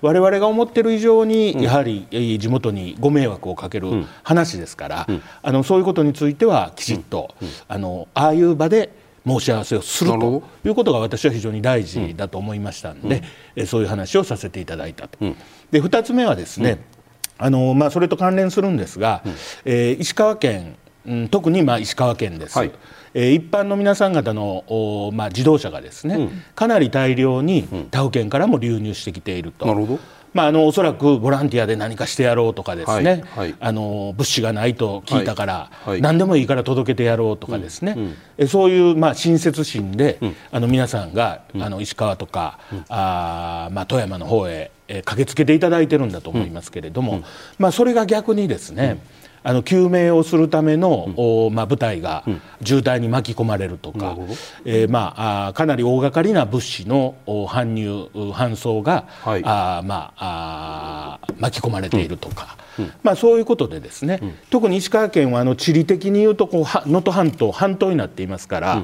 [0.00, 2.08] われわれが思っている以上に、やはり
[2.40, 5.06] 地元にご迷惑をかける話ですから、
[5.40, 7.32] あのそういうことについてはきちっと、
[7.68, 13.22] あのああいう場で申し合わせをするということが私は非常に大事だと思いましたので、
[13.56, 15.18] うん、そういう話をさせていただいたと。
[15.20, 15.36] うん、
[15.70, 16.78] で2つ目はですね、
[17.38, 19.32] あのまあ、それと関連するんですが、うん、
[19.64, 22.72] えー、石川県うん、特にまあ石川県です、はい、
[23.12, 29.66] えー、一般の皆さん方のお、まあ、自動車がですね、うん、かなり大量に他府県からも流入してきていると。
[29.66, 30.00] なるほど
[30.34, 47.22] まあ、あのおそらくボランティアで何かしてやろうとかですね、はいはい、あの物資がないと聞いたから、はい、何でもいいから届けてやろうとかですね、うんうん、そういうまあ親切心で、うん、あの皆さんが、あの石川とか、うん、あまあ、富山の方へ、えー、駆けつけていただいてるんだと思いますけれども、
[47.58, 48.98] まあ、それが逆にですね、
[49.46, 52.24] あの救命をするための、うん、まあ、部隊が
[52.64, 54.28] 渋滞に巻き込まれるとか、うん、
[54.64, 68.82] えー、まあ、あかなり大掛かりな物資の搬入搬送が、はい、あまあ、あ巻き込まれているとか、うん、まあ、そういうことでですね、特に石川県はあの地理的に言うと能登半島半島になっていますから、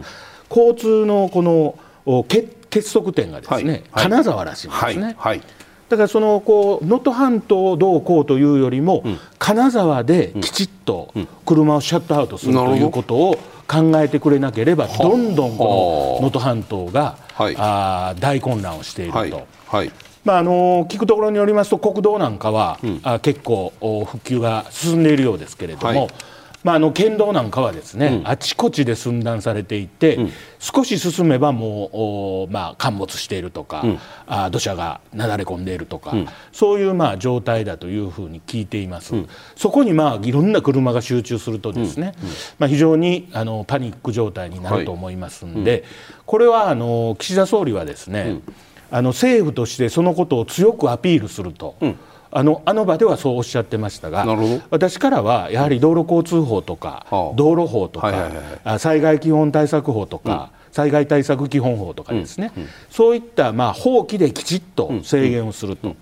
[0.50, 5.14] 交通のこの結結束点がですね、はい、金沢らしいんですね。
[5.18, 5.42] はい
[5.90, 11.12] だからそのこう能登半島をどうこうというよりも、うん、金沢できちっと
[11.44, 15.16] 車をシャットアウトするということを考えてくれなければ、ど。
[15.16, 19.18] んどんこの能登半島が、はい、あ大混乱をしていると。
[19.18, 19.32] はい。
[19.66, 19.92] はい。
[20.24, 23.72] まあ、あの聞くところによりますと国道なんかは、うん、あ結構
[24.06, 26.08] 復旧が進んでいるようですけれども、
[26.62, 36.14] まあ、あの県道なんかはですね、うん、あちこちで寸断されていて、うん、少し進めばもう、まあ、陥没しているとか、うん、あ土砂がなだれ込んでいるとか、
[36.52, 39.14] そういうまあ状態だというふうに聞いています、
[39.56, 42.14] そこにまあいろんな車が集中するとですね、
[42.58, 45.84] まあ、非常にあのパニック状態になると思いますんで、はい、
[46.26, 48.40] これはあの岸田総理はですね、
[48.90, 51.76] あの政府としてそのことを強くアピールすると。
[52.32, 54.24] あのあの場ではそうおっしゃってましたが
[54.70, 65.96] 私からはやはり道路交通法とか、うん、道路法とか、はいはいはい、災害基本対策法とか、うん、災害対策基本法とかですね、うん、そういったまあ法規できちっと制限をすると。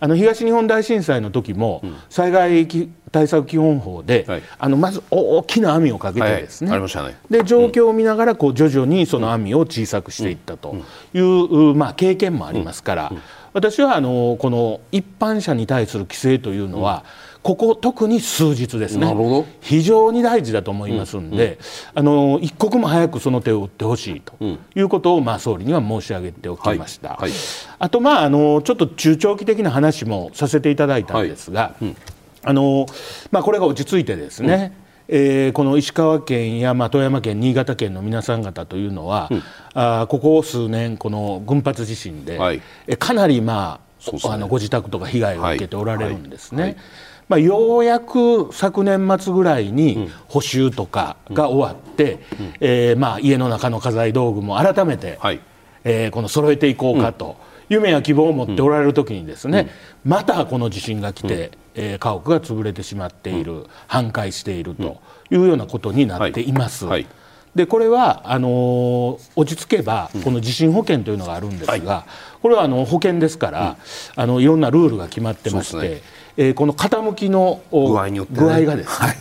[0.00, 2.68] あの東日本大震災の時も、災害
[3.10, 6.70] 対策基本法で、はい、あのまず大きな網をかけてですね。
[6.70, 10.76] はいね、で状況を見ながらこう徐々にその網を小さくしていったと
[11.14, 13.12] いう、まあ、経験もありますから、
[13.52, 17.04] 私はあのこの一般者に対する規制というのは、
[17.42, 19.14] ここ特に数日ですね。
[19.60, 21.52] 非常に大事だと思いますんで、うん。
[21.52, 21.58] うん、
[21.94, 24.34] あの一刻も早くその手を打ってほしいと
[24.74, 27.32] いうことを、まあ、総理には申し上げておきました、はいはい、
[27.78, 31.96] あと、まあ、あのちょっと中長期的な話もさせていただいたんですが、はいうん、
[32.42, 32.86] あの
[33.30, 34.72] まあ、これが落ち着いてですね、
[35.08, 39.42] えー、この石川県や、まあ、富山県、新潟県の皆さん方というのは、うん、
[39.74, 46.62] あここ数年、この群発地震で、はい、えかなり、まあ、ね、あのご自宅とか被害を受けておられるんですね。
[46.62, 46.70] はい。
[46.72, 46.80] はい。
[47.28, 52.46] まあ、ようやく昨年末ぐらいに補修とかが終わって、うん。
[52.46, 55.40] うん、えー、まあ、家の中の家財道具も改めて、はい、
[55.84, 57.26] えー、この揃えていこうかと、
[57.70, 59.70] うん、夢や希望を持っておられる時にですね、
[60.04, 66.84] またこの地震が来て、えー、家屋が潰れてしまっている、半壊しているというようなことになっています。
[66.84, 67.10] はいはい。
[67.54, 72.04] でこれはあの落ち着けばこの地震保険というのがあるんですが、
[72.42, 73.76] これはあの保険ですから、
[74.16, 76.02] あのいろんなルールが決まってまして、
[76.36, 79.16] えー、この傾きの具合によって、ね、具合がですね、はい、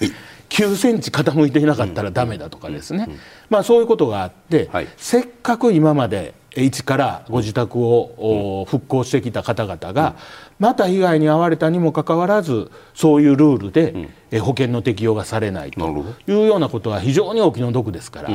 [0.50, 3.08] 9センチ傾いていなかったらだめだとかですね、
[3.50, 10.15] まあ、そういうことがあって、はい、せっかく今まで一からご自宅を復興してきた方々が
[10.60, 18.30] また被害に遭われたにもかかわらずそういうルールで保険の適用がされないというようなことは非常に大きな毒ですから。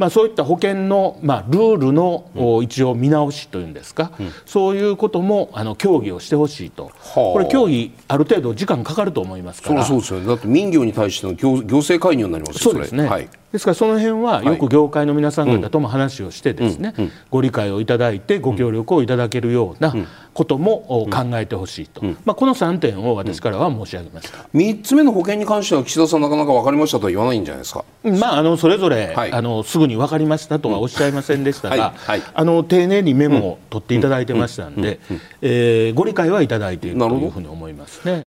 [0.00, 9.84] まあ、そういった保険の、まあ、ルールの、うん、一応見直しというんですか、うん、そういうこともあの協議をしてほしいと、これ、協議、ある程度時間かかると思いますから。
[9.84, 16.94] そうですよね、だって民業に対しての行行政介入になりますそうですね、はい、ですからその辺はよく業界の皆さん方とも話をしてですね、
[17.30, 19.94] ご理解をいただいてご協力をいただけるような
[20.32, 32.20] ことも考えてほしいと、まあ、この3点を私からは申し上げました3つ目の保険に関しては岸田さんなかなか分かりましたとは言わないんじゃないですか、まあ、あのそれぞれ、はい、あのすぐに分かりましたとはおっしゃいませんでしたが、はい。
[32.20, 35.00] はい、あの丁寧にメモを取っていただいてましたんで、
[35.42, 38.22] えー、ご理解はいただいているというふうに思いますね。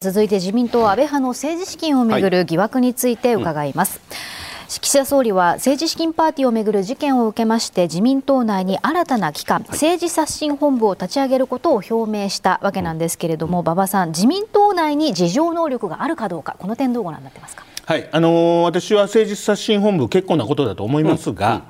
[0.00, 3.98] 続いて自民党安倍派の政治資金をめぐる疑惑について伺います。
[3.98, 17.64] はいうん、岸田総理は政治資金パーティーをめぐる事件を受けまして自民党内に新たな機関、政治刷新本部を立ち上げることを表明したわけなんですけれども、馬場さん自民党内に自浄能力があるかどうかこの点どうご覧になってますか？
[17.84, 21.54] はいあのー、私は政治刷新本部結構なことだと思いますが、うん。
[21.56, 21.62] うん、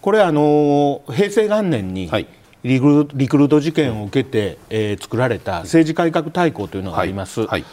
[0.00, 2.26] これはあのー、平成元年に、はい。
[2.62, 7.40] リクルート事件を受けて、えー、作られた政治改革大綱というのがあります。
[7.40, 7.48] はい。
[7.48, 7.64] はい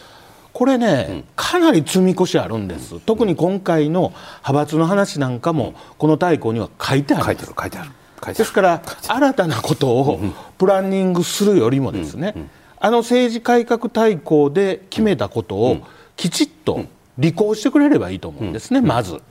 [0.58, 8.34] これね、かなり積み越しあるんです、特に今回の派閥の話なんかも、この大綱には書いてある書いてある書いてある。
[8.34, 10.20] ですから、 新たなことを
[10.58, 12.34] プランニングするよりも、ですね、
[12.80, 15.78] あの政治改革大綱で決めたことを
[16.16, 16.86] きちっと
[17.20, 19.22] 履行してくれればいいと思うんですね、まず。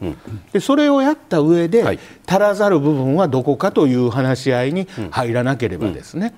[0.53, 6.35] でそれをやった上で、足らざる部分はどこかという話し合いに入らなければですね、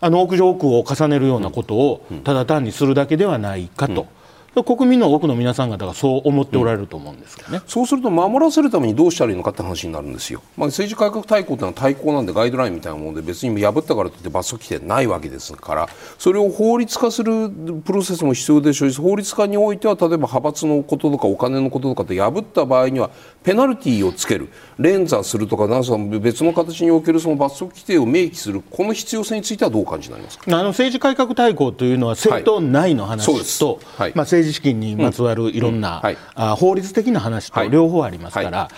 [0.00, 4.06] あの屋上奥を重ねるようなことをただ単にするだけではないかと。
[4.54, 23.10] 国民の多くの皆さん方がそう思っておられると思うんですけどね、うん、そうすると守らせるためにどうしたらいいのかって話になるんですよ、まあ、政治改革大綱というのは対抗なんでガイドラインみたいなもので別に破ったからといって罰則規定ないわけですからそれを法律化するプロセスも必要でしょうし法律化においては例えば派閥のこととかお金のこととかって破った場合には
[23.42, 24.48] ペナルティーをつける。
[24.78, 30.44] 連座するとかなんか別の形におけるその罰則規定を明記するこの必要性についてはどう感じになりますか？
[30.46, 38.68] あの政治改革大綱というのは政党内の話と、はい、まあ、政治資金にまつわるいろんな、うんはい、あ法律的な話と両方ありますから。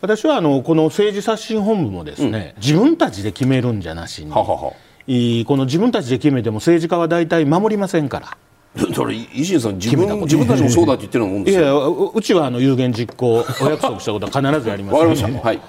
[0.00, 8.36] 私はあのこの政治刷新本部もですね、うん、自分たちで決めるんじゃなしに、はははこの自分たちで決めても政治家は大体守りませんから。
[8.94, 15.60] それ維新さん自分自分たちもそうだって言ってるもんですよいやうちはあの有言実行お約束したことは必ずやります、ね、はい。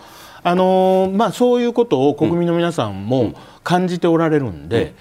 [0.45, 4.93] あのまあ、そういうことを国民の皆さんも感じておられるんで、うん、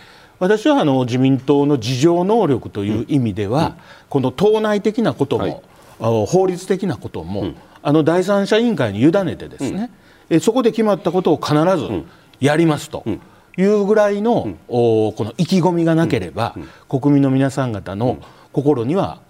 [0.42, 3.74] 私はあの自民党の自浄能力という意味では、うん、
[4.08, 5.62] この党内的なことも、
[6.00, 9.92] はい、法律的なことも、うん、あの第三者委員会に委ねてですね、
[10.30, 12.02] えそこで決まったことを必ず
[12.40, 13.04] やりますと。
[13.58, 16.62] いうぐらいの、うん、この意気込みがなければ、うん。
[16.62, 18.16] うん、国民の皆さん方の
[18.50, 19.20] 心には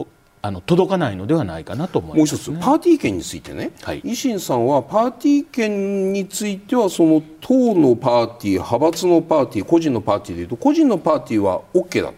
[0.44, 12.12] あの届かないのではないかなと思います、ね、もう一つパーティー券についてね、はい、維新さんはパーティー券についてはその党のパーティー派閥のパーティー個人のパーティーでいうと個人のパーティーは OK だ。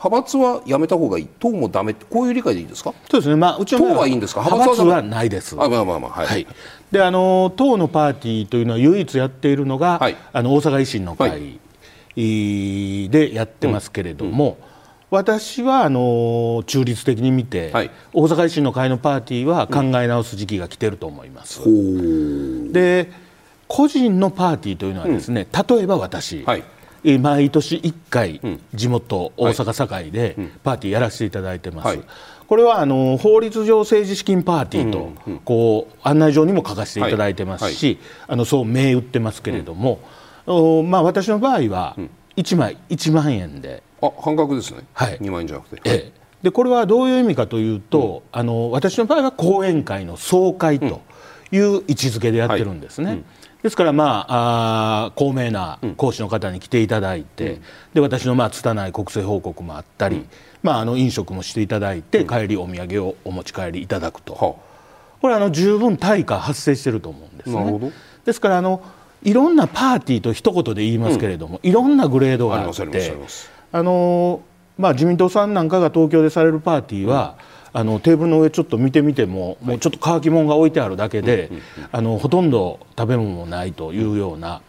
[0.00, 1.28] 派閥はやめた方がいい。
[1.40, 2.94] 党もだめこういう理解でいいですか？
[3.10, 4.42] そうですね、まあ、うちは党はいいんですか？
[4.42, 5.56] 派閥はないです。
[5.58, 6.46] あまあまあまあはい、はい。
[6.92, 11.58] であの党のパーティーというのは唯一やっているのが、はい、あの大阪維新の会、はい。
[12.16, 14.67] でやってますけれども、うん、
[15.10, 21.62] 私はあの中立的に見て、はい、大阪維新の会のパーティーは考え直す時期が来てると思います。
[21.62, 21.68] う。
[22.68, 23.10] ん、で
[23.66, 28.40] 個人のパーティーというのはですね、うん、例えば私、はい、毎年1回、
[28.74, 31.88] 地元、大阪・堺でパーティーやらせていただいてます。
[31.88, 32.02] はい。
[32.46, 35.12] これはあの法律上政治資金パーティーと、
[35.44, 40.00] こう案内状にも書かせていただいてますし、あのそう銘打ってますけれども、
[40.84, 41.96] まあ、私の場合は
[42.36, 43.87] 1枚1万円で。
[44.00, 45.80] あ半額ですね、はい、2万円じゃなくて。
[45.84, 46.18] ええ。
[46.42, 51.02] でこれはどういう意味かというと、あの私の場合は講演会の総会と
[51.50, 53.24] いう位置づけでやってるんですね。
[53.62, 57.62] ですから、まあ、あ高名な講師の方に来ていただいて、うん、
[57.94, 60.28] で私のまあ拙い国政報告もあったり、うん、
[60.62, 64.34] まあ、あの飲食もしていただいて、帰りお土産をお持ち帰りいただくと、
[65.20, 67.92] これあの十分対価発生してると思うんですね。
[68.24, 68.80] ですからあの
[69.24, 73.16] いろんなパーティーと一言で言いますけれども、いろんなグレードがあって
[73.72, 74.42] あの、
[74.76, 77.36] まあ、自民党さんなんかが東京でされるパーティーは、
[77.72, 81.50] あのテーブルの上ちょっと見てみても、もうちょっと乾き物が置いてあるだけで、
[81.92, 84.62] あのほとんど食べ物もないというような。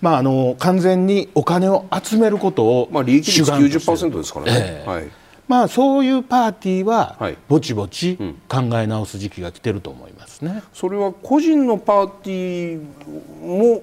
[0.00, 5.10] まあ、あの完全にお金を集めることを、まあ、利益率90%ですからね、えー、はい。
[5.46, 7.18] まあ、そういうパーティーは
[7.48, 8.16] ぼちぼち
[8.48, 13.82] 考え直す時期が来てると思いますね、それは個人のパーティーも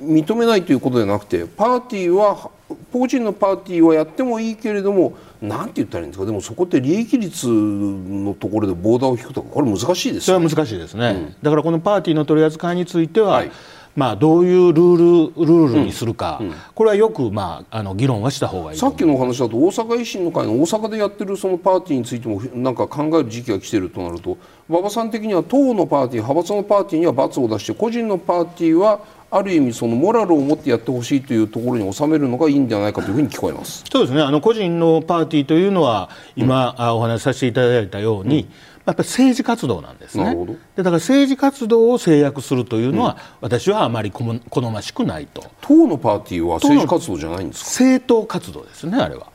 [0.00, 2.50] 認めないということではなくてパーティーは
[2.92, 6.26] 個人のパーティーはやってもいいけれどもなんて言ったらいいんですか？
[6.26, 13.50] でもそこって利益率のところでボーダーを引くとかこれ難しいですそれは難しいですね、うん、だからこのパーティーの取り扱いについては、はい。
[13.96, 16.46] まあ、どういうルールルールにするか、うん。
[16.46, 24.38] うん、これはよく、まあ、あの議論はした方がいいさっきの話だと大阪維新の会の大阪でやってるそのパーティーについてもなんか考える時期が来てるとなると
[24.68, 29.00] 馬場さん的には党のパーティー派閥のパーティーには罰を出して個人のパーティーは
[29.32, 33.84] ある意味そのモラルを持ってやってほしいというところに収めるのがいいんじゃないかというふうに聞こえます。
[33.90, 34.22] そうですね。
[34.22, 38.50] あの個人のパーティーというのは今、うん、お話しさせていただいたように、うん、
[38.86, 40.34] やっぱり政治活動なんですね。
[40.76, 44.22] でだから政治活動を制約するというのは、うん、私はあまり好
[44.62, 45.44] ましくないと。
[45.60, 47.70] 党のパーティーは政治活動じゃないんですか？
[47.70, 49.28] 政党活動ですねあれは。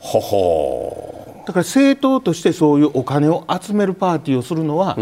[0.00, 1.44] はは。
[1.46, 4.96] だから政党としてそういうお金を集めるパーティーをするのは、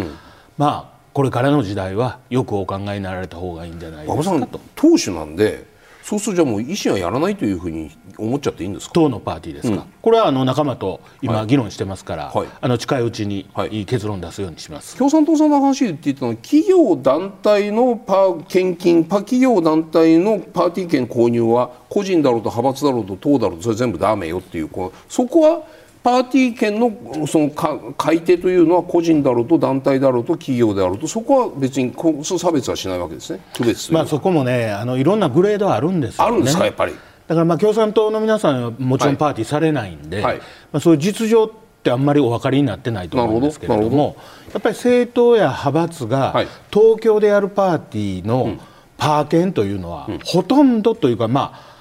[0.59, 4.61] まあこれからの時代はよくお考えになられた方がいいんじゃないですかと。
[4.75, 5.71] 党首なんで
[6.03, 7.89] そうするとじゃあもう維新はやらないというふうに
[8.19, 8.95] 思っちゃっていいんですか？
[8.95, 13.83] 党のパーティーですか、うん、これはあの仲間と今議論してますから、はい、あの近いうちにい。
[13.83, 24.71] い結論出すようにします、共産党さんの話で言っていたのは企業団体のパ献金パ企業団体のパーティー券購入は個人だろうと派閥だろうと党だろうとそれ全部ダメよっていう
[25.09, 25.63] そこは
[26.03, 31.94] パーティー券のその買い手というのは個人だろうと団体だろうと企業であろうとそこは別に
[32.38, 33.40] 差別はしないわけですね。
[33.55, 36.64] 区別まあそこもねあのいろんなグレードあるんですよ、ね、あるんですか？
[36.64, 36.92] やっぱり。
[36.92, 40.24] だからまあ共産党の皆さんはもちろんパーティーされないんで、はい。
[40.24, 40.44] はい、ま
[40.78, 41.50] あ、そういう実情っ
[41.84, 44.16] てあんまりお分かりになってないと思うんですけれども
[44.53, 46.32] やっぱり政党や派閥が
[46.72, 48.57] 東京でやるパーティーの
[48.96, 51.72] パー券というのは、ほとんどというかまあ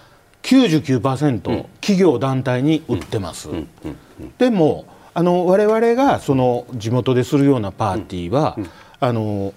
[0.41, 3.49] 99%企業団体に売ってます。
[4.38, 8.57] でもあの我々がその地元でするようなパーティーは、
[8.99, 9.53] あの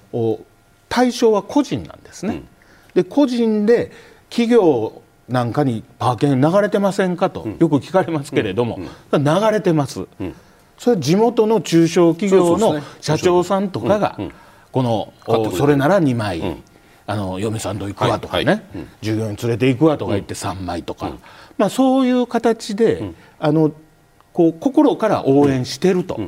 [0.88, 2.42] 対象は個人なんですね。
[2.94, 3.92] で個人で
[4.30, 8.78] 企業なんかにパー券流れてませんかとよく聞かれますけれども、
[9.12, 9.20] 流
[9.52, 10.06] れてます。
[10.78, 14.18] それは地元の中小企業の社長さんとかが
[14.72, 15.12] この
[15.52, 16.62] それなら2枚。
[17.06, 18.64] あの嫁さんと行くわとかね、
[19.02, 21.20] 従業員連れて行くわとか言って3枚とか、うん、
[21.58, 23.72] まあ、そういう形で、うん、あの
[24.34, 26.20] こう心から応援してると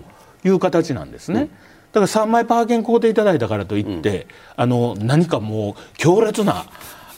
[0.44, 1.50] いう形なんですね。
[1.92, 6.66] だから3枚パー券買うていただいたからといって、あの何かもう強烈な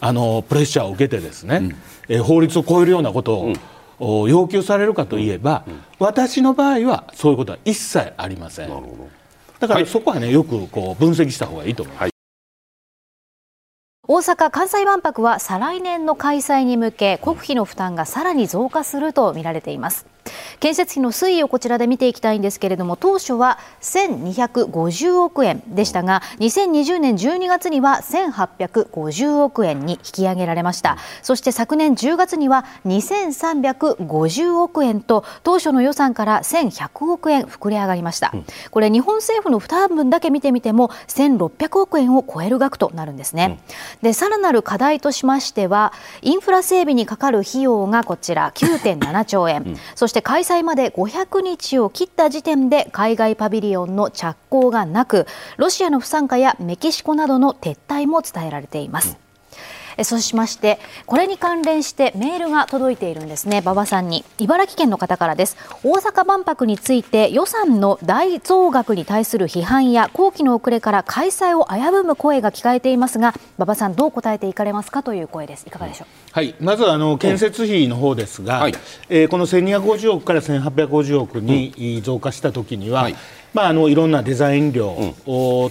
[0.00, 1.76] あのプレッシャーを受けてですね、うん、
[2.08, 3.52] え法律を超えるようなこと
[3.98, 5.64] を、要求されるかといえば、
[5.98, 8.70] 私の場合はそういうことは一切ありません。
[9.58, 12.02] だからそこはねよくこう分析した方がいいと思います。
[12.02, 12.17] はい
[14.10, 20.06] 大阪・関西万博は再来年の開催に向け国費の負担がさらに増加するとみられています。
[20.60, 30.96] 建設費の推移をこちらで見ていきたいんですけれども当初は1250億円でしたが2020年12月には1850億円に引き上げられました。
[31.22, 38.32] そして昨年10月には2350億円と当初の予算から1100億円膨れ上がりました。
[38.70, 43.60] これ日本政府の負担分だけ見てみても1600億円を超える額となるんですね。
[44.02, 45.92] でさらなる課題としましては
[46.22, 55.26] インフラ整備にかかる費用がこちら9.7兆円そして開催まで500日を切った時点で海外パビリオンの着工がなく
[55.56, 59.27] ロシアの不参加やメキシコなどの撤退も伝えられています。
[60.04, 63.60] そうしましてこれに関連してメールが届いているんですね。
[63.60, 64.24] 馬場さんに。
[64.38, 65.56] 茨城県の方からです。
[65.82, 75.02] 大阪万博について予算の大増額に対する批判や工期の遅れから開催を危ぶむ声が聞かれていますが馬場さんどう答えていかれますか？
[75.02, 75.64] という声です。
[75.66, 78.74] いかがでしょう、はい、まずあの建設費の方ですが、はい、
[79.08, 83.16] えー、この1250億から1850億に増加したときには、はい
[83.54, 85.14] まあ、あのいろんなデザイン料、うん、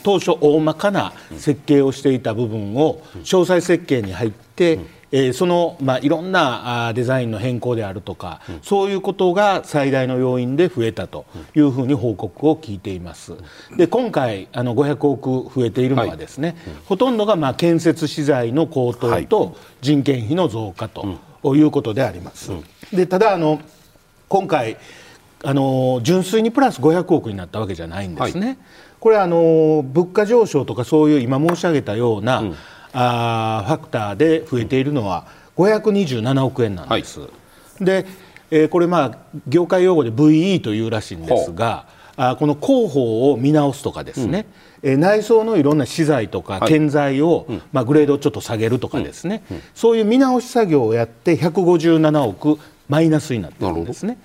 [0.04, 11.26] 当初大まかな設計をしていた部分を詳細設計に入って、うん、えー、その、まあ、いろんなあデザインの変更であるとか、うん、そういうことが最大の要因で増えたと
[11.56, 13.34] いうふうに報告を聞いています。
[13.78, 22.52] で今回あの500億増えているのはですね、はい、ほとんどがまあ建設資材の高騰と人件費の増加ということであります。
[22.92, 23.62] でただあの
[24.28, 24.78] 今回
[25.44, 28.48] あの純粋にプラス500億になったわけじゃないんですね。
[28.48, 28.58] はい、
[29.00, 32.56] これあの物価上昇とかそういう今申し上げたような、うん、
[32.94, 35.28] あファクターで増えているのは
[35.58, 37.20] 527億円なんです。
[37.20, 37.28] は
[37.82, 38.06] い、で、
[38.50, 39.18] えー、これまあ
[39.48, 41.86] 業界用語で VE というらしいんですが、
[42.18, 44.48] あこの広報を見直すとかですね、
[44.82, 49.58] うん、えー、内装のいろんな資材とか建材を、はい、まあ、グレードをちょっと下げるとかですね、うん。
[49.58, 52.60] うん、そういう見直し作業をやって157億
[52.90, 54.18] マイナスになってるんですね。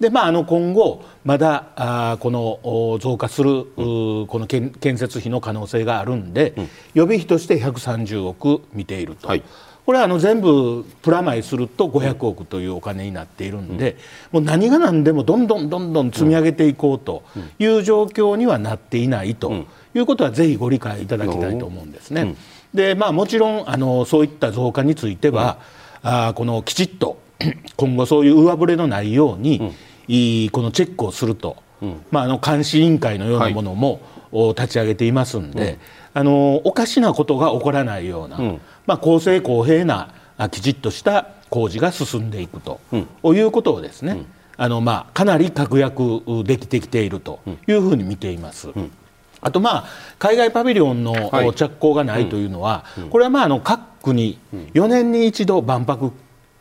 [0.00, 9.42] でまあ、あの今後、まだあこの増加する、うん、この建設費の可能性があるんで、うん、予備費として130億見ていると、はい、
[9.86, 13.96] これはあの全部プラマイすると500億というお金になっているんで、
[14.32, 17.22] うん、もう何が何でもどんどんどんどん積み上げていこうと
[17.60, 22.34] いう状況にはなっていないということは、ぜひご理解いただきたいと思うんですね。
[22.72, 25.58] でまあ、もちろんあのそういった増加については、
[26.02, 27.18] あこのきちっと
[27.76, 29.74] 今後そういう上振れのないように、
[30.08, 31.56] いいこのチェックをすると、
[32.10, 34.00] まあ、あの監視委員会のようなものも、
[34.56, 35.78] 立ち上げていますんで、
[36.12, 38.38] あのおかしなことが起こらないような、
[38.86, 40.10] まあ、公正公平な
[40.50, 42.80] きちっとした工事が進んでいくと、
[43.24, 44.24] いうことをですね、
[44.56, 48.68] あのまあ、かなり確約できてきているというふうに見ています。
[49.40, 49.84] あと、まあ、
[50.18, 56.12] 海外パビリオンの着工がないというのは、これはまああの各国4年に一度万博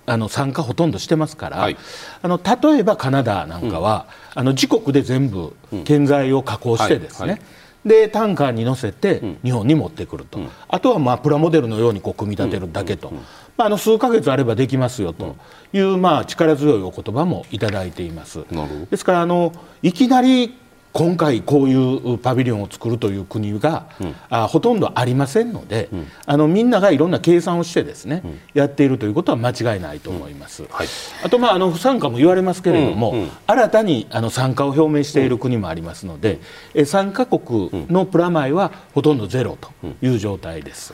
[0.06, 1.78] あの参加ほとんどしてますから、はい、
[2.22, 7.42] あの例えばカナダなんかは、うん、あの自国で全部建材を加工してですね、
[7.86, 13.12] でタンカーに乗せて日本に持ってくると、うん、あとはまあプラモデルのようにこう組み立てるだけと、
[13.58, 15.36] まあ、あの数か月あればできますよと
[15.74, 18.46] いう、まあ、力強いお言葉もいただいています。
[18.90, 20.58] ですからあのいきなり
[20.94, 30.64] 今回こういうパビリオンを作るという国が、うん、あほとんどありませんので、うん、あのみんながいろんな計算をしてですね、うん、やっているということは間違いないと思います。
[30.70, 30.88] はい、
[31.24, 33.16] あとまああの不参加も言われますけれども、
[33.48, 36.40] 新たにあの参加を表明している国もありますので、
[36.76, 39.72] え参加国のプラマイはほとんどゼロと
[40.04, 40.94] いう状態です。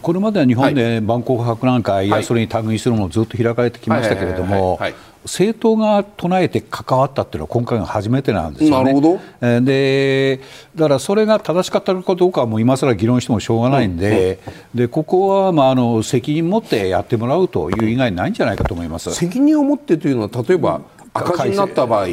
[0.00, 4.78] これまでは日本で万国博覧会やそれに類するものずっと開かれてきましたけれども。
[5.24, 8.84] 政党が唱えて関わったっていうのは今回が初めてなんですよね。
[8.84, 9.60] なるほど。
[9.60, 10.40] で
[10.74, 14.38] だからそれが正しかったかどうかはもう今更議論してもしょうがないんで
[14.74, 19.12] うん、でここはまああの責任持ってやってもらうという以外ないんじゃないかと思います。
[19.12, 20.80] 責任を持ってというのは例えば
[21.12, 22.06] 赤字になった場合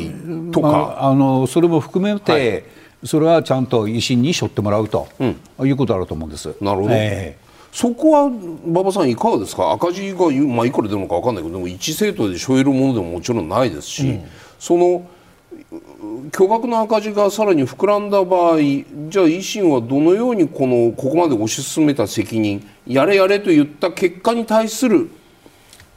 [0.52, 2.64] とか、まあ、あのそれも含めて、はい。
[3.04, 5.26] それはちゃんと維新に背負ってもらうと、う
[5.64, 6.56] ん、いうことだろうと思うんです。
[6.60, 8.24] なるほど、えーそこは
[8.66, 9.72] 馬場さんいかがですか？
[9.72, 14.24] 赤字が、まあ、いくら出るのか分かんないけどでも一政党で背負えるものでももちろんないですし、うん、
[14.58, 15.08] その
[16.32, 25.10] 巨額の赤字がさらに膨らんだ場合じゃあ維新はどのようにこのここまで推し進めた責任やれやれと言った結果に対する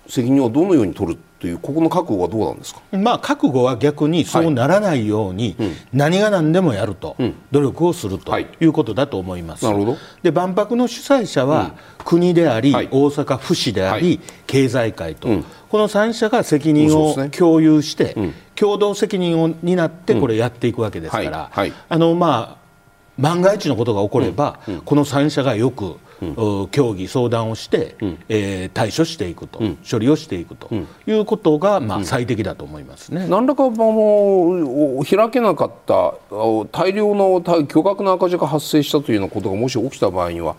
[0.09, 1.21] 責任はどのように取る？
[1.41, 5.57] というここの覚悟はどうなんですか、まあ、覚悟は逆にそうならないように、
[5.91, 7.17] 何が何でもやると、
[7.51, 8.47] 努力をするとい。
[8.61, 9.65] うことだと思います。
[9.65, 9.97] なるほど。
[10.23, 11.73] で万博の主催者は、
[12.05, 15.29] 国であり、大阪府市であり、経済界と、
[15.71, 18.15] この3者が責任を共有して、
[18.55, 21.51] 共同責任を担ってこれやっていくわけですから、
[21.89, 22.61] あのまあ
[23.17, 25.97] 万が一のことが起これば、この3者がよく
[26.71, 30.69] 協議、相談をして、うん、えー、対処していくと、うん、処理をしていくと
[31.07, 36.15] いうことが、まあ、最適だと思いますね、何らかあの開けなかった
[36.73, 40.57] 大量の巨額な赤字が発生したというようなことがもし起きた場合には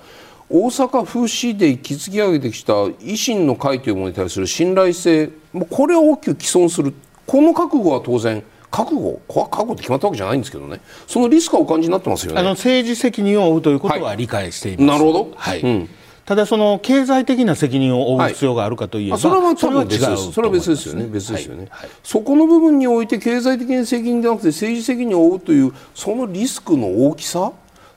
[0.50, 5.30] 大阪府市で築き上げてきた維新の会というものに対する信頼性
[5.70, 6.94] これは大きく毀損する
[7.26, 12.40] この覚悟は当然覚悟、こ覚悟って決まったわけじゃないんですけどね、そのリスクはお感じになってますよね。
[12.40, 14.82] あの政治責任を負うということは理解しています。
[14.82, 15.90] はい、なるほど、はい、うん。
[16.24, 20.32] ただその経済的な責任を負う必要があるかといえば、はい、それは多分別です。
[20.32, 21.06] それは別ですよね。
[21.12, 21.88] 別ですよね、はい。
[21.88, 27.52] はい、そこの部分において経済的な責任ではなくて政治責任を負うというそのリスクの大きさ？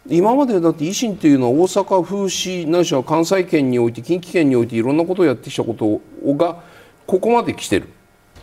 [0.06, 6.00] 今までだって維新というのは大阪府市ないしは関西圏において近畿圏においていろんなことをやってきたこと
[6.34, 6.60] が
[7.06, 7.88] ここまで来てる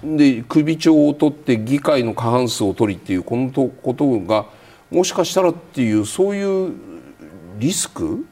[0.04, 4.48] で首長を取って議会の過半数を取りっていうこのことが
[4.90, 6.74] もしかしたらっていうそういう
[7.60, 8.26] リスク？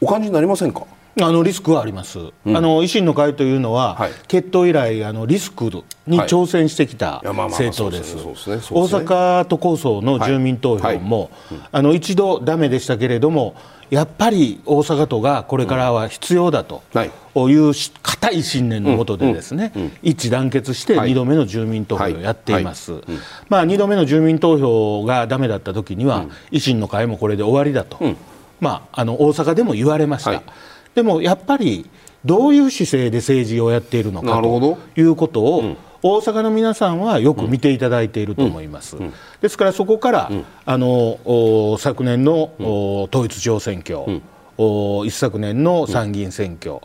[0.00, 0.86] お感じになりませんか？
[1.24, 5.60] あのリスクはあります、うん、あの維新の会というのは、はい、決闘以来あのリスク
[6.06, 11.58] に挑戦してきた政党です、大阪都構想の住民投票も、はい。
[11.58, 13.54] はい、あの一度だめでしたけれども、
[13.90, 17.10] やっぱり大阪都がこれからは必要だとい。
[17.54, 22.92] う固い信念のもとでですね、一致団結して2度目の住民投票をやっています、
[23.48, 27.98] まあ、2度目の住民投票がだめだった時には、維新の会もこれで終わりだと、
[28.60, 30.42] まあ、あの大阪でも言われました。
[30.94, 31.88] でもやっぱり
[32.24, 38.96] どういう姿勢で政治をやっているのかということを、うん、大阪の皆さんはよく見ていただいていると思います。
[38.96, 42.52] うん、ですからそこから、うん、あの昨年の、
[43.10, 44.22] 統一地方選挙、
[44.58, 46.80] 一昨年の参議院選挙、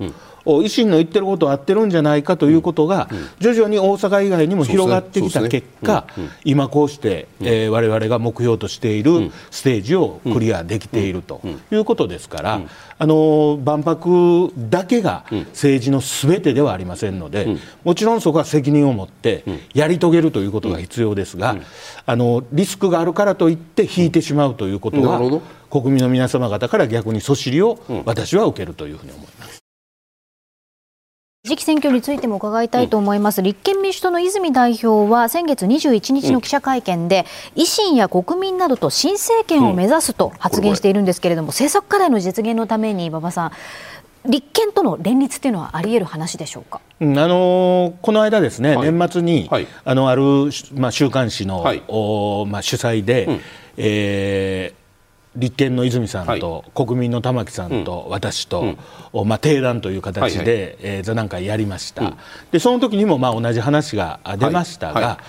[0.46, 6.08] 維新の言ってることは合ってるんじゃないかということが、徐々に大阪以外にも広がってきた結果、
[6.44, 11.42] 今こうして、えー、我々が目標としているステージをクリアできていると
[11.72, 12.62] いうことですから、
[12.98, 19.44] あの万博だけが政治のすべてではありませんので、もちろんそこは責任を持って
[19.74, 21.58] やり遂げるということが必要ですが、
[22.06, 29.65] あのリスクがあるからといって引いてしまうということは、国民の皆様方から逆にそしりを私は受けるというふうに思います。
[31.46, 37.26] 次期選挙についても伺いたいと思います、うん、立憲民主党の泉代表は先月21日の記者会見で、
[37.56, 43.52] うん、維新や国民などと新政権を目指すと発言しているんですけれども、うん、政策課題の実現のために馬場さん
[44.28, 50.24] 立憲との連立というのはあり得る話でしょうか、あのー、この間ですね、はい、年末に、はい、あのある、
[50.74, 53.40] まあ、週刊誌の、はい、おまあ、主催で、うん、
[53.78, 54.85] えー
[55.36, 58.78] 立憲の泉さんと、国民の玉木さんと、私と、
[59.26, 62.14] まあ、定談という形で、え座談会やりました、
[62.52, 65.20] でその時にもまあ同じ話が出ましたが、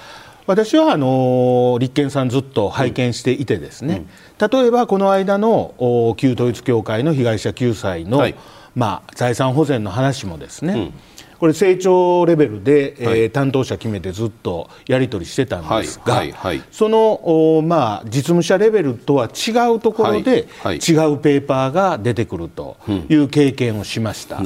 [0.47, 4.07] 私はあの立憲さんずっと拝見していてですね、
[4.39, 8.27] 例えばこの間の旧統一教会の被害者救済の、
[8.75, 10.93] まあ、財産保全の話もですね、
[11.39, 22.77] これ成長レベルで、はい、えー、担当者決めてずっとやり取りしてたんですが、はいはい、そのまあ、実務者レベルとは違うところで、違うペーパーが出てくると
[23.09, 24.39] いう経験をしました。
[24.39, 24.45] うん、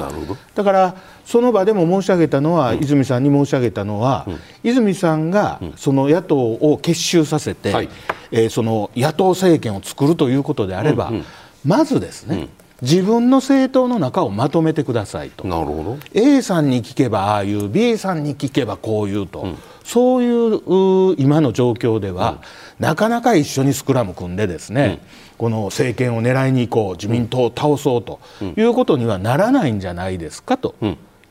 [0.54, 0.94] だから
[1.30, 7.88] その場でも申し上げたのは、うん、泉さんに申し上げたのは、うん、泉さんがその野党を結集させて、はい、
[8.32, 11.24] えー、その野党政権を作るということであれば、うんうん、
[11.64, 12.48] まずですね、
[12.82, 15.46] 自分の政党の中をまとめてくださいと。
[15.46, 15.98] なるほど。
[16.14, 22.38] A さんに聞けばああいう B さんに聞けばこういうと、うん、そういう今の状況では、
[22.78, 28.20] うん、なかなか一緒にスクラム組んでですね、うん、この政権を狙いに行こう自民党を倒そうと
[28.56, 30.74] いうことにはならないんじゃないですかと。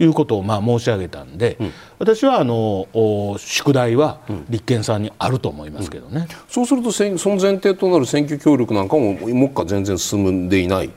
[0.01, 2.87] いうことをまあ申し上げたんで、うん、私はあの
[3.37, 10.89] 宿題は立憲さんにあると思いますけどね、うん、そうするとその前提となる選挙協力なんかも目下全然進んでいない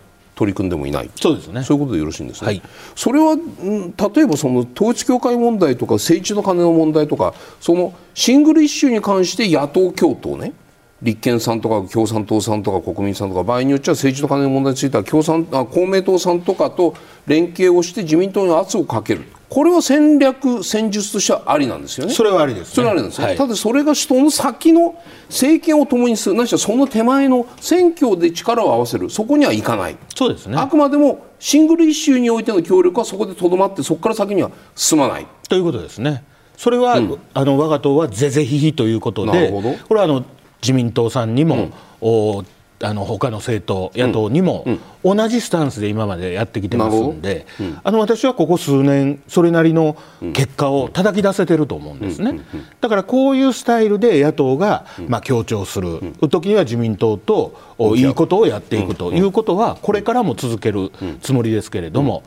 [0.42, 1.10] 取り組んでもいない。
[1.14, 1.62] そうですね。
[1.62, 2.62] そういうことでよろしいんですね、はい、
[2.96, 10.52] それは例えばその統一教会問題とか政治の金の問題とかそのシングルイッシュに関して野党共闘ね。
[11.00, 16.94] 立憲さんとか共産党さんとか国民さんとか場合によっては政治の金の問題については共産あ公明党さんとかと
[17.26, 22.14] 連携をして自民党に圧をかけるこれは戦略戦術としてはありなんですよね。
[22.14, 24.98] それはありです、ね、それはありなんですね、はい、ただそれがその先の
[25.28, 29.96] 政権を共にする、なしはその手前の選挙で力を合わせる、そこにはいかない。
[30.16, 30.56] そうですね。
[30.56, 35.26] あくまでもシングルイシューにおいての協力はそこでとどまって、そこから先には進まない。
[35.50, 36.24] ということですね。
[36.56, 39.50] それは、うん、あの我が党は是々非々ということで、
[39.86, 40.24] これはあの
[40.62, 42.44] 自民党さんにも、うん、お
[42.82, 44.66] あの他の政党、野党にも
[45.04, 47.46] 同じスタンスで今までやってきてますんで、
[47.84, 49.96] あの私はここ数年、それなりの
[50.32, 52.40] 結果を叩き出せてると思うんですね、
[52.80, 57.56] だからこういうスタイルで野党がまあ強調する時には自民党と
[57.96, 62.22] いいことをやっていくということは、これからも続けるつもりですけれども、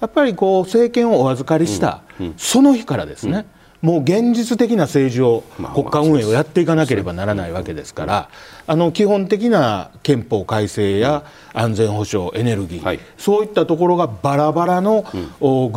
[0.00, 2.02] やっぱりこう政権をお預かりした
[2.36, 3.46] その日からですね、
[3.82, 5.42] もう現実的な政治を、
[5.74, 8.28] 国家運営をやっていかなければならないわけですから、
[8.68, 15.08] あの基本的な憲法改正や安全保障、エネルギー、そういったところがバラバラの、グ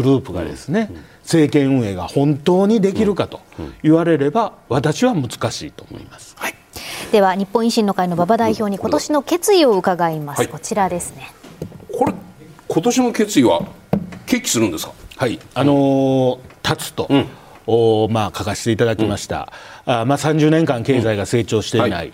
[0.03, 0.91] ループがですね、
[1.23, 3.41] 政権運営が本当にできるかと
[3.81, 6.35] 言われれば、私は難しいと思います。
[6.37, 6.53] はい。
[7.11, 11.31] では日本維新の会の馬場代表に今年の決意を伺います、はい、こちらですね。
[11.91, 12.13] これ
[12.67, 13.61] 今年の決意は
[14.27, 14.93] 決起するんですか？
[15.17, 15.39] はい。
[15.55, 17.25] あのー、立つと、うん
[17.67, 19.51] を、まあ、書かせていただきました、
[19.85, 21.95] うん、あまあ、30年間経済が成長していない、うん。
[21.95, 22.13] はい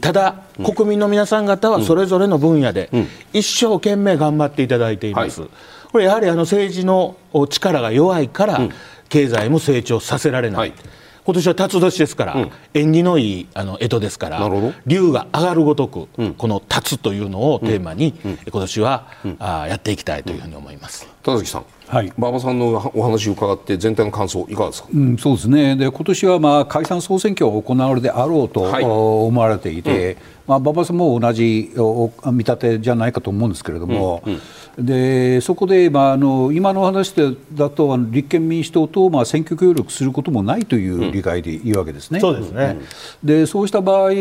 [0.00, 0.34] ただ、
[0.64, 2.90] 国民の皆さん方はそれぞれの分野で
[3.32, 5.42] 一生懸命頑張っていただいています。
[5.92, 7.16] これやはりあの政治の
[7.48, 8.60] 力が弱いから、
[9.08, 10.72] 経済も成長させられない。
[11.26, 14.48] 今年は辰年ですから、うん、縁起のいいあの干支ですから
[14.86, 21.08] 龍が上がるごとく、うん、この辰というのをテーマに、うん、今年は、うん、あやっていきたいというふうに思います。
[21.26, 25.76] 田崎さんはい、馬場さんのお話を伺って全体の感想いかがですか、うん、そうですね。
[25.76, 30.18] で今年はまあ解散総選挙が行われるであろうと、はい、思われていて、うん、
[30.48, 31.70] まあ、馬場さんも同じ
[32.32, 34.40] 見立てじゃないかと思うんですけれども、うん
[34.78, 34.86] うん。
[34.86, 42.16] でそこで、まあ、あの今の話でだと立憲民主党と、まあ、選挙協力することもないという理解でいいわけですね。
[42.16, 42.80] うん、そうですね、
[43.22, 44.12] でそうした場合あ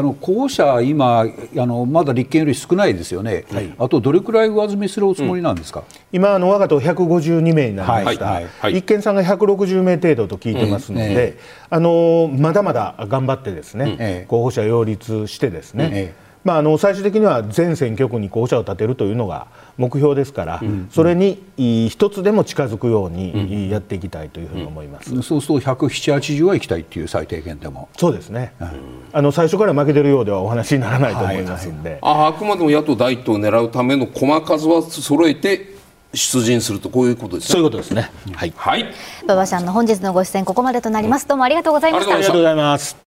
[0.00, 1.26] の候補者、今あ
[1.66, 11.38] のまだ立憲より少ないですよね、はい、あとどれくらい上積みするおつもりなんですか、うん、今あの、我が党152名になりました、はいはい、立憲さんが160名程度と聞いてますので、ええ、
[11.70, 19.46] あのまだまだ頑張ってですね、え、候補者擁立してですね、まあ、あの最終的には全選挙区に候補者を立てるというのが
[19.76, 21.42] 目標ですから、うん、それに
[21.88, 27.88] 一つでも近づくようにやっていきたいというふうに思います、うん、そうすると170、80は行きたいっていう最低限でも。
[27.96, 28.68] そうですね、うん、
[29.12, 35.69] あの最初から負けてるようではお話にならないと思いますんで、はいはい、ああくまでも野党第一党を狙うための駒数は揃えて
[36.14, 37.52] 出陣するとこういうことですね。
[37.52, 38.10] そういうことですね。
[38.34, 38.52] はい。
[38.56, 38.86] はい。
[39.24, 41.28] 馬場さんの本日のご出演ここまでとなります。
[41.28, 42.14] どうもありがとうございました。
[42.14, 43.10] ありがとうございます。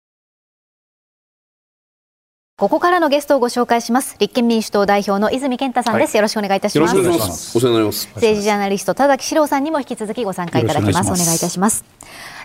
[2.59, 11.85] ここからのゲストをご紹介します立憲民主党代表の泉健太さんです、はい、よろしくお願いいたしますお願いしますお世話になります政治ジャーナリスト田崎史郎さんにも引き続きご参加いただきますお願いいたします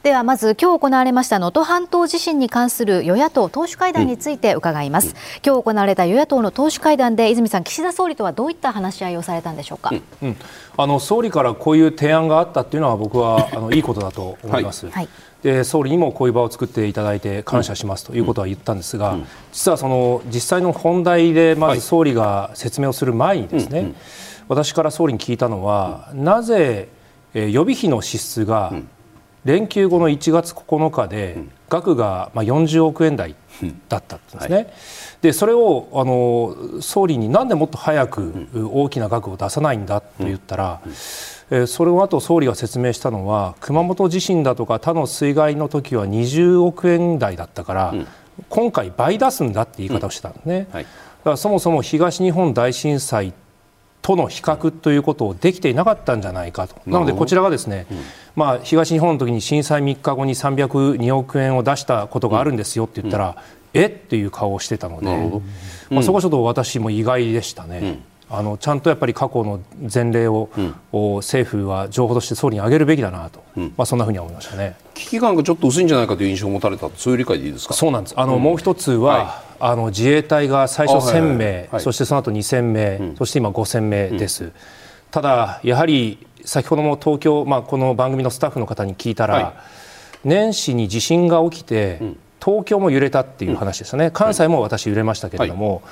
[0.03, 5.14] ではまず今日行われました能登半島地震に関する与野党党首会談について伺います、うん、
[5.46, 10.36] 今日行われた与野党の党首会談で泉さん岸田総理とはどういった話し合いをされたんでしょうか、うんうん、
[10.76, 15.09] あの総理からこういう提案があったっていうのは僕はあのいいことだと思います、はい、
[15.44, 19.18] で総理にもこういう場を作っていただいて感謝しますということは言ったんですが、
[19.53, 23.94] 実はその実際の本題でまず総理が説明をする前にですね、
[24.48, 26.88] 私から総理に聞いたのは、なぜ
[27.34, 28.72] 予備費の支出が
[29.45, 31.38] 連休後の1月9日で
[31.68, 33.34] 額がまあ40億円台
[33.88, 34.72] だったんですね。
[35.20, 40.80] でそれをあの総理になんでもっと早く大きな額を出さないんだと言ったら、
[41.51, 48.07] えそれの後総理が説明したのは熊本地震だとか他の水害の時は20億円台だったから、うん、
[48.49, 50.74] 今回倍出すんだって言い方をしてたんですね、うん。
[50.74, 50.90] はい、だ
[51.24, 53.32] からそもそも東日本大震災
[54.03, 57.98] との比較ということをできていなかったんじゃないかと、なのでこちらがですね、うん、
[58.36, 63.36] まあ、東日本の時に震災3日後に302億円を出したことがあるんですよって言ったら、
[63.74, 63.86] え？
[63.86, 65.40] っていう顔をしてたので、
[65.88, 68.00] まあ、そこはちょっと私も意外でしたね。
[68.28, 69.61] あのちゃんとやっぱり過去の
[69.92, 74.74] 前例を、うん、政府は情報として総理に上げるべきだなと、うん、まあ、そんなふうに思いましたね。
[74.94, 77.74] 危機感がちょっと薄いんじゃないかという印象を持たれたそういう理解でいいですか？
[77.74, 78.14] そうなんです。
[78.16, 84.50] あの、うん、もう一つは、はい、あの自衛隊が最初1000名、はいはい、そしてその後2000名、そして今5000名です、
[85.12, 89.62] ただやはり先ほども東京、まあ、この番組のスタッフの方に聞いたら、
[90.24, 92.00] 年始に地震が起きて、
[92.44, 95.82] 東京も揺れたっていう話ですよね、関西も私揺れましたけれども、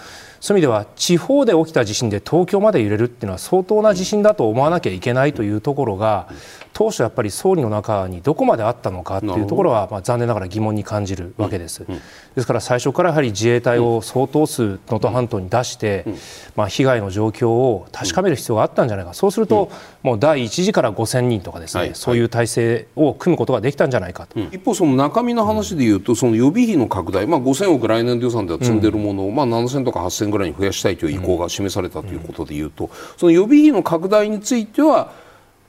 [0.41, 6.29] そういう意味では地方で起きた地震で東京まで揺れるっていうのは相当な地震だと思わなきゃいけないというところが
[6.73, 11.85] 当初やっぱり総理の中にどこまであったのかっていうところはまあ残念ながら疑問に感じるわけです。
[12.35, 16.07] ですから最初からやはり自衛隊を相当数能登半島に出して
[16.57, 19.13] まあ被害の状況を確かめる必要があったんじゃないか。
[19.13, 19.71] そうすると
[20.03, 24.41] もう第1次から5000人とかですねそういう体制を組むことができたんじゃないかと。
[24.41, 35.13] 一方その中身の話でいうとその予備費の拡大まあ5000億来年度予算では積んでるものをまあ7000とか8000ぐらいに増やしたいという意向が示されたということでいうと、その予備費の拡大については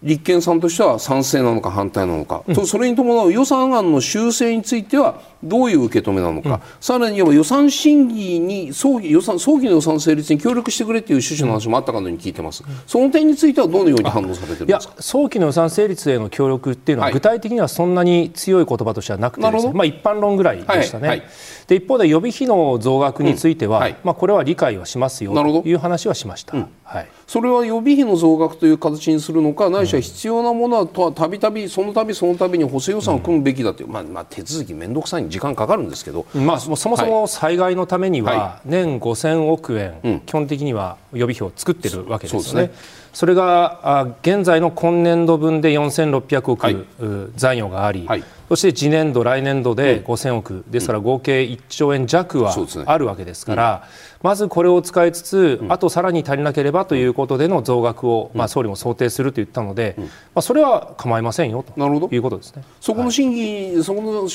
[0.03, 14.95] 立憲さんとしては賛成なのか反対なのか、うん、それに伴う予算案の修正についてはどういう受け止めなのか、うん、さらに言えば予算審議に早期予算早期の予算成立に協力してくれという趣旨の話もあったかのように聞いてます、うん、その点についてはどのように反応されてるんですか？
[14.99, 21.07] 早期の予算成立への協力っていうのは、具体的にはそんなに強い言葉としてはなくて、ね、まあ、一般論ぐらいでしたね。
[21.07, 21.27] はいはい。
[21.67, 42.71] で一方で予備費の増額については、うんはい、まあ、これは理解はしますよという話はしました、うん、はい、それは予備費の増額という形にするのか、ないしは必要なものはとはたびたび、そのたびそのたびに補正予算を組むべきだという、まあ、まあ手続き、面倒くさいに時間かかるんですけど、まあ、そもそも災害のためには、年5000億円、基本的には予備費を作ってるわけですね。
[43.13, 52.55] それが現在の今年度分で4600億、残余があり、はい、そして次年度、来年度で5000億、ですから合計1兆円弱は
[52.85, 53.83] あるわけですから、
[54.21, 60.05] まずこれを使いつつ、あとさらに足りなければということでの増額を、まあ、総理も想定すると言ったので、ま
[60.35, 62.63] あ、それは構いませんよということですね。
[62.79, 64.27] そこの審議、はい、そこの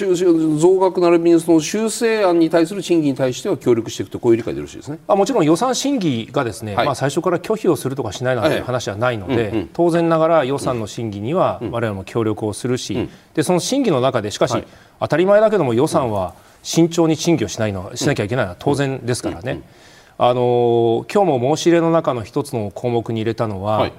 [0.59, 4.99] 増額並びにその修正案に対する審議に対しては協力していくと、こういう理解でよろしいですね。
[5.07, 14.65] あもちろん予算審議がですね、はい、まあ、最初から拒否をするとかしないなんて話はないので、はい当然ながら予算の審議には我々も協力をするし、うん、でその審議の中で、しかし、
[15.01, 19.63] 当たり前だけども予算は慎重に審議をしないのしなきゃいけないのは当然ですからね。
[20.19, 23.93] あの今日も申し入れの中の一つの項目に入れたのは、はい、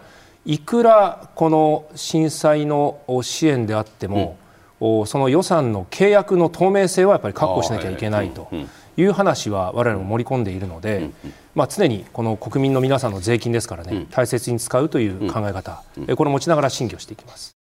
[0.45, 4.37] いくらこの震災の支援であっても、
[4.81, 8.49] うん、その予算の契約の透明性はやっぱり確保しなきゃいけないと
[8.97, 9.03] い。
[9.03, 11.11] う話は我々も盛り込んでいるので、
[11.57, 15.83] まあ、常にこの国民の皆さんの税金ですからね、大切に使うという考え方、
[16.15, 17.57] これを持ちながら審議をしていきます。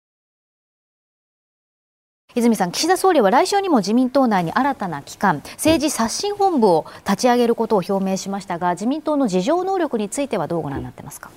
[2.35, 11.31] 泉さん岸田総理は来週にも自民党内に新たな機関政治刷新本部を立ち上げることを表明しましたが自民党の事情能力についてはどうご覧になってますか、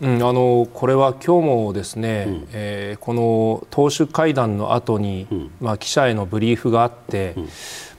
[0.00, 7.48] うん、あのこれは今日もですね、うん、えー、この党首会談の後に、うん、まあ、記者へのブリーフがあって、うん、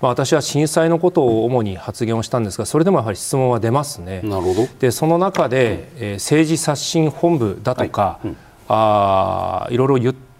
[0.01, 4.21] まあ、私は震災のことを主に発言をしたんですがそれでもやはり質問は出ますね。
[4.23, 4.67] なるほど。
[4.79, 8.35] でその中で、えー、政治刷新本部だとか、はい。
[8.73, 10.31] あいろいろ言って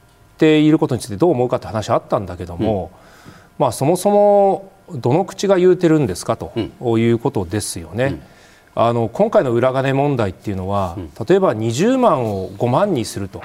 [0.42, 2.92] ていることについてどう思うかって話あったんだけども、
[3.28, 6.52] うん、まあ、そもそもどの口が言うてるんですかと
[6.98, 8.06] いうことですよね。
[8.06, 8.10] う
[8.80, 10.98] ん、あの今回の裏金問題っていうのは、
[11.28, 13.44] 例えば20万を5万にすると、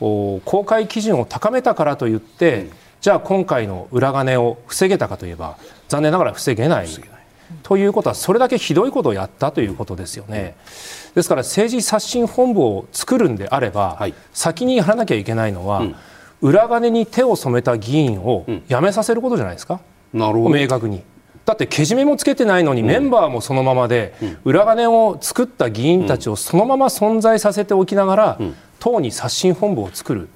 [0.00, 2.68] 公開基準を高めたからといって、
[3.02, 6.88] じゃあ今回の裏金を防げたかといえば残念ながら防げない。
[7.64, 10.54] ということはそれだけひどいことをやったということですよね。
[11.16, 15.94] ですから政治刷新本部を作るんであれば、はい、先にやらなきゃいけないのは、うん。
[16.42, 19.80] 裏金に手を染めた議員を辞めさせることじゃないですか、
[20.14, 20.50] うん、なるほど。
[20.50, 21.02] 明確に。
[21.44, 28.38] だってけじめもつけてないのに、メンバーもそのままで、裏金を作った議員たちをそのまま存在させておきながら、
[28.78, 30.28] 党に刷新本部を作る、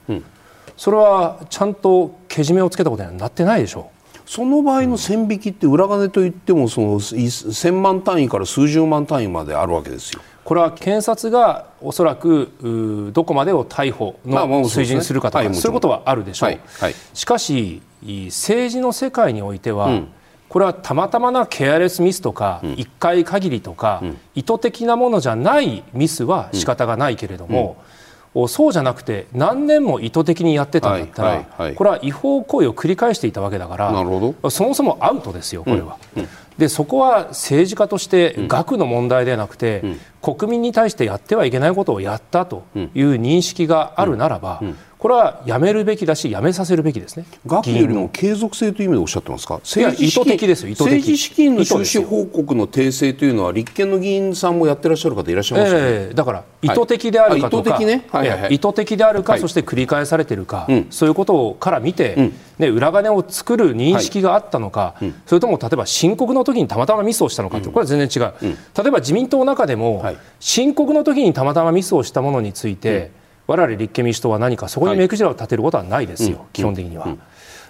[0.76, 4.28] それはちゃんとけじめをつけたことにはなってないでしょう。
[4.28, 10.20] その場合の線引きって裏金といってもその1000万単位から数十万単位まであるわけですよ。
[10.42, 20.08] これは検察がおそらくどこまでを逮捕の水準にするかとか、そういうことはあるでしょう、はいはい、しかし政治の世界においては、うん、
[20.48, 27.76] これはたまたまなケアレスミスとか、うん、1回限りとか、うん、意図的なものじゃないミスは仕方がないけれども、
[28.48, 35.96] そうじゃなくて何年も意図的にやってたんだったら、はいはいはい、これは違法行為を繰り返していたわけだからそもそもアウトですよ、これは。
[36.58, 39.82] でそこは政治家として額の問題ではなくて、
[40.22, 44.62] 国民に対してやってはいけないことをやったという認識があるならば、
[44.98, 47.26] これはやめるべきだし、やめさせるべきですね。
[47.46, 49.56] 額よりも継続性という意味でおっしゃってますか？
[49.56, 50.70] 政治意図的ですよ。
[50.70, 55.84] 政治資金の収支報告の訂正というのは立憲の議員さんもやってらっしゃる方いらっしゃいますよね。
[55.86, 68.32] えー、だから意図的であるかとか、はい、意図的ね、はいはいはい、意図的であるか、はい、そして繰り返されているか、うん、そういうことから見て、うん、ね裏金を作る認識があったのか、はい、それとも例えば申告の時にたまたまミスをしたのかと、これは全然違う。
[68.42, 70.04] 例えば自民党の中でも、
[70.40, 73.10] 申告の時にたまたまミスをしたものについて。
[73.46, 77.06] 我々立憲民主党は何かそこに目くじらを立てることはないですよ、はい、基本的には。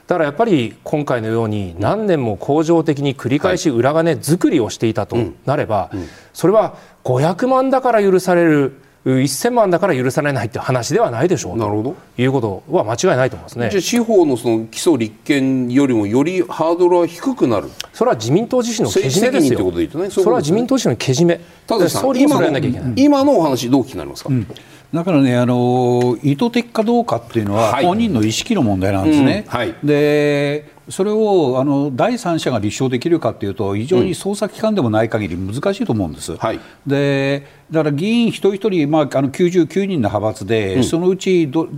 [0.07, 5.91] だからやっぱり今回のように何年も恒常的に繰り返し裏金作りをしていたとなれば、
[6.33, 11.97] それは500万だから許される1000万だから許されないって話ではないでしょうなるほど。
[12.19, 13.71] いうことは間違いないと思いますね。
[13.71, 17.69] じゃあ司法のその基礎立憲よりもよりハードルは低くなる。
[17.93, 21.41] それは自民党自身のけじめですよ、ね、それは自民党自身のけじめ。
[21.67, 22.93] ただ総理もそれやらなきゃいけない。
[22.97, 24.47] 今のお話どう気になりますか、うん
[24.95, 29.45] だからねあの、意図的かどうかっていうのは、本人の意識の問題なんですね。
[29.49, 36.37] はい、でそれをあの第三者が立証できるかというと、非常に捜査機関でもない限り難しいと思うんです。
[36.37, 41.69] はい、でだから議員一人一人、まあ、あの99人の派閥で、うん、そのうちど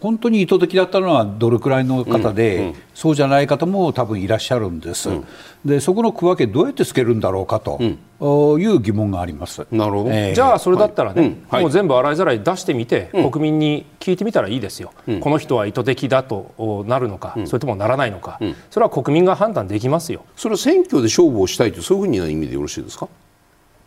[0.00, 5.26] 本当に意図的だったのはどれくらいの方で、うんうん、そうじゃない方も多分いらっしゃるんです、うん、
[5.64, 9.66] でそこの区分け、どうやってつけるんだろうかと、いう疑問があります。
[9.72, 18.38] なるほど、えー、じゃあ、それだったらね、はい、もう全部洗いざらい出してみて、国民に聞いてみたらいいですよ、この人は意図的だとなるのか、それともならないのか、
[18.70, 20.24] それは国民が判断できますよ。
[20.36, 23.08] それは選挙で勝負をしたいという、そういうふうな意味でよろしいですか？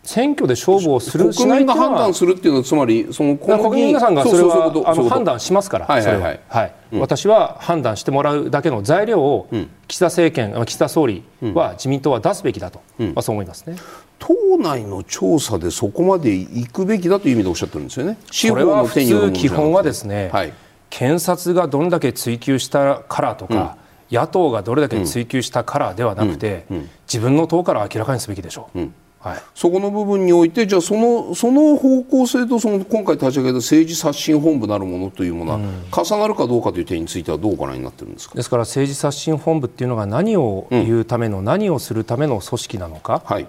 [0.04, 6.40] 選挙で勝負をする国民が判断するっていうのはつまりその国民の皆さんがそれはあの判断しますから、はいはいはい。
[6.48, 6.64] は。
[6.64, 6.72] い。
[6.94, 9.48] うん、私は判断してもらうだけの材料を
[9.86, 11.22] 岸田政権、岸田総理
[11.54, 13.76] は自民党は出すべきだと、うん、まあ、そう思いますね。
[14.18, 18.18] 党内の調査でそこまで行くべきだという意味でおっしゃってるんですよね。
[18.48, 20.52] これは普通基本はですね、はい、
[20.90, 23.76] 検察がどんだけ追及したからとか、
[24.12, 26.66] 野党がどれだけ追及したからではなくて、
[27.08, 28.80] 自分の党から明らかにすべきでしょう。
[29.20, 35.58] はい、そこの部分においてじゃあそのその方向性とその今回立ち上げた政治刷新本部なるものというものは、
[36.04, 38.34] 重なるかどうかという点についてはどうご覧になってるんですか？
[38.34, 43.46] ですから政治刷新本部っていうのが何を言うための、うん、何をするための組織なのか、はい、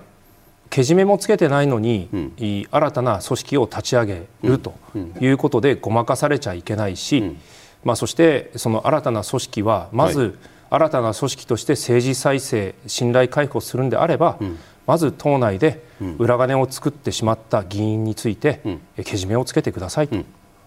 [0.70, 4.76] けじめもつけてないのに、うん、新たな組織を立ち上げると
[5.20, 7.38] いうことでごまかされちゃいけないし、うん、
[7.84, 10.34] まあ、そしてその新たな組織はまず、はい、
[10.74, 14.40] 新たな組織として政治再生信頼回復をするんであれば、
[14.88, 15.84] まず党内で
[16.18, 18.60] 裏金を作ってしまった議員について、
[19.06, 20.18] けじめをつけてくださいと、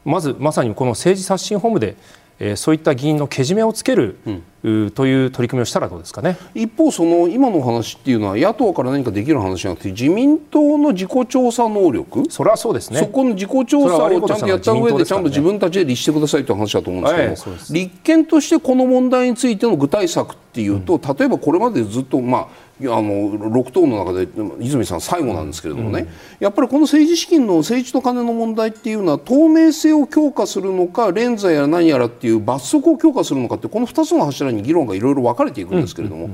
[0.04, 1.96] まずまさにこの政治刷新本部で
[2.38, 4.18] えー、そういった議員のけじめをつける、
[4.62, 6.36] うん、という取り組みをしたらどうですかね。
[6.54, 12.30] 一方、その今の話っていうのは野党から何かできる話じゃなくて自民党の自己調査能力？
[12.30, 13.00] それはそうですね。
[13.00, 22.48] そこの自己調査をちゃんとやった上でちゃんと自分たちで律してくださいという話だと思うんですけど、立憲としてこの問題についての具体策っていうと、例えばこれまでずっと、まあ、
[22.82, 24.28] あの6党の中で
[24.60, 26.08] 泉さん最後なんですけれどもね、うん、
[26.40, 36.30] やっぱりこの政治資金の政治と金の問題っていうのは透明性を強化するのか連座やら何やらっていう罰則を強化するのかってこの2つの柱に議論がいろいろ分かれていくんですけれども。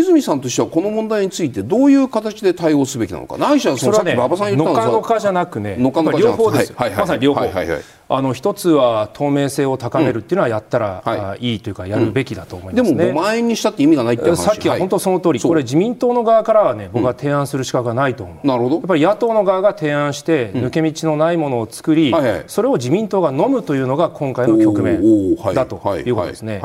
[0.00, 11.12] 泉さんとしてはこの問題についてどういう形で対応すべきなのか、ないしはそのさっき馬場さん言ったのは、のかじゃなくね、のかのか両方です、はいはい、まさに両方、はいはいはい、あの一つは透明性を高めるっていうのはやったら、うん。
[11.12, 14.36] はい、いいというかやるべきだと思います、ね、でも5万円にしたって意味がないって話。
[14.36, 18.76] さっきは本当その通り、これ自民党の側からはね僕は提案する資格がないと思う、うん、なるほど。
[18.76, 26.60] やっぱり野党の側が提案して抜け道のないものを作り、はいはい、それを自民党が飲むというのが今回の局面だということですね。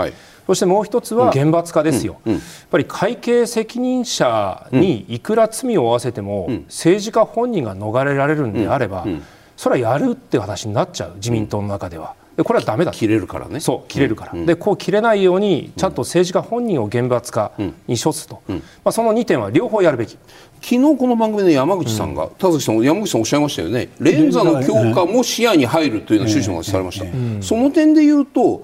[0.47, 2.37] そしてもう一つは厳罰化ですよ、やっ
[2.69, 9.05] ぱり会計責任者にいくら罪を負わせても、政治家本人が逃れられるんであれば、
[9.57, 12.13] それはやるって話になっちゃう自民党の中では。
[12.35, 13.59] でこれはだめだ切れるからね。
[13.59, 17.53] そう切れるから、うん、でこう切れないようにちゃんと政治家本人を厳罰化
[17.87, 20.17] に処すと、うん、まあ、その2点は両方やるべき。
[20.61, 23.89] 昨日この番組で山口さんが、田崎さん山口さんおっしゃいましたよね。
[23.99, 27.05] 連座の強化も視野に入るというような趣旨の話されました、
[27.41, 28.63] その点で言うと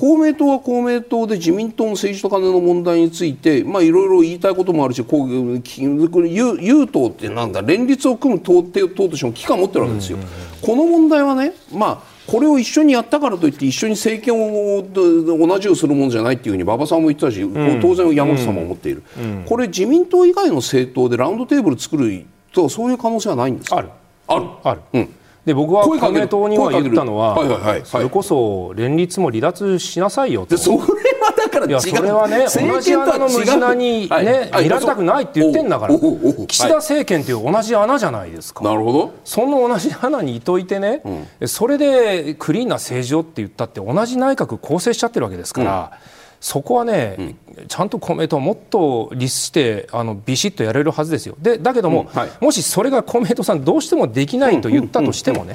[0.00, 10.16] 公明党は公明党で自民党の政治と金の問題について、まあ、いろいろ言いたいこともあるしこう有党ってなんだ連立を組む党党としても危機感を持ってるわけですよ。
[10.62, 14.82] この問題はね、まあこれを一緒にやったからといって一緒に政権を
[15.46, 23.76] 同じをするものじゃないっていうふうに馬場さんも言ってたし、うん、当然山口さんも思っている、うん、これ自民党以外の政党でラウンドテーブル作るとそういう可能性はないんですか？
[23.76, 23.88] ある。
[24.28, 24.46] ある。
[24.62, 25.08] ある、うん
[25.44, 30.58] で僕は公明党には言ったのは、はいはいはい、それこそ連立も離脱しなさいよと。
[30.58, 35.94] それはだからいやそれはね同じ穴の無品にね、はい、いられたくないって言ってんだから。
[36.46, 38.64] 岸田政権っていう同じ穴じゃないですか。
[38.64, 39.14] なるほど。
[39.24, 41.02] その同じ穴にいといてね、
[41.40, 45.92] うん、それでクリーンな政治をって言ったって同じ内閣構成しちゃってるわけですから。
[46.14, 51.36] うんそこはね、うん、ちゃんと公明党もっと律してあのビシッとやれるはずですよ。
[51.38, 52.06] でだけども、うん。
[52.06, 55.52] はい、もしそれが公明党さんどうしてもできないと言ったとしてもね、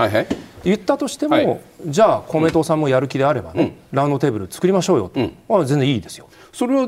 [0.64, 6.28] 言ったとしても、はい、じゃあ公明党さんもやる気であればね、うん、ラウンドテーブル作りましょうよと、うん、全然いいですよ。
[6.56, 6.88] それは、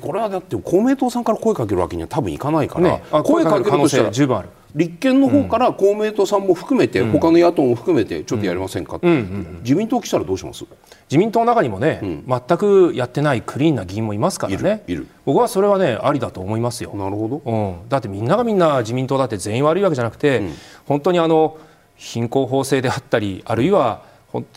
[0.00, 4.48] これはだって公明党さんから声かけるわけには多分いかないから、ね、声かける可能性十分ある。
[4.74, 10.64] 立憲の方から公明党さんも含めて、うん、他の野党も含めてちょっとやりませんか、うんうん、自民党来たらどうします？
[11.08, 14.82] 自民党の中にもね、うん、全くやってないクリーンな議員もいますからね。
[15.24, 16.90] 僕はそれはねありだと思いますよ。
[16.94, 20.42] なるほど、うん、だってみんながみんな自民党だって全員悪いわけじゃなくて、
[20.84, 21.56] 本当にあの
[21.94, 24.02] 貧困法制であったりあるいは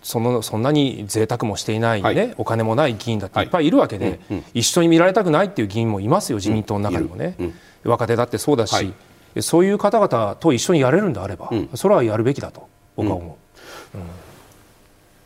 [0.01, 3.43] そのそんなに贅沢もしていない、ね、はい、お金もない議員だってい。
[3.43, 7.35] っぱいいるわけで、はいうんうん、一緒に見られたくないっていう議員もいますよ自民党の中にもね、
[7.83, 8.93] 若手だってそうだし、はい。
[9.41, 13.37] そういう方々と一緒にやれるんであれば、うん、それはやるべきだと僕は思
[13.93, 14.03] う、うん、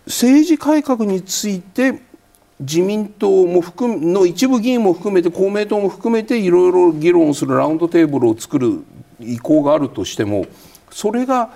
[0.08, 2.02] 政治改革について
[2.60, 8.84] 自民党も含の一部議員も含めて公明党も含めていろいろ議論するラウンドテーブルを作る
[9.20, 10.46] 意向があるとしても
[10.92, 11.52] それが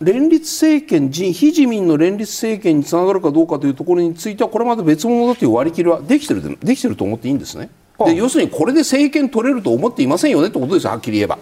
[0.00, 7.70] 連立政権非自民の連立政権につながるかどうかというところについてはこれまた別物だという割り切りはできてるできてると思っていいんですね。
[7.98, 11.38] で要するにこれで政権取れると思っていませんよねってことですはっきり言えば。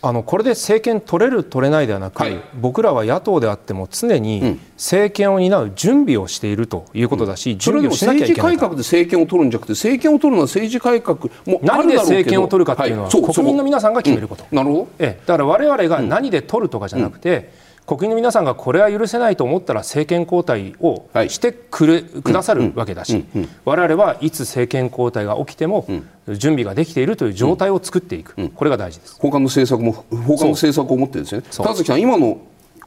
[0.00, 11.18] あのこれで政権取れる、取れないではなく、はい、僕らは野党であっても常に政権を担う準備をしているということだし、うん、準備をしなきゃいけない政治改革で政権を取るんじゃなくて政権を取るのは政治改革。
[11.46, 14.88] も何で政権を取るかっていうのは、はい、国民の皆さんが決めること、うん、なるほど。
[15.00, 17.50] ええ、だから我々が何で取るとかじゃなくて、
[17.88, 23.24] 国民の皆さんがこれは許せないと思ったら政権交代をしてくれ、はい、くださるわけだし、
[23.64, 25.86] 我々はいつ政権交代が起きても
[26.26, 29.16] 準備ができているという状態を作っていく、これが大事です。
[29.18, 31.42] 他の政策も他の政策を持ってですね。
[31.50, 32.38] 田崎さん今の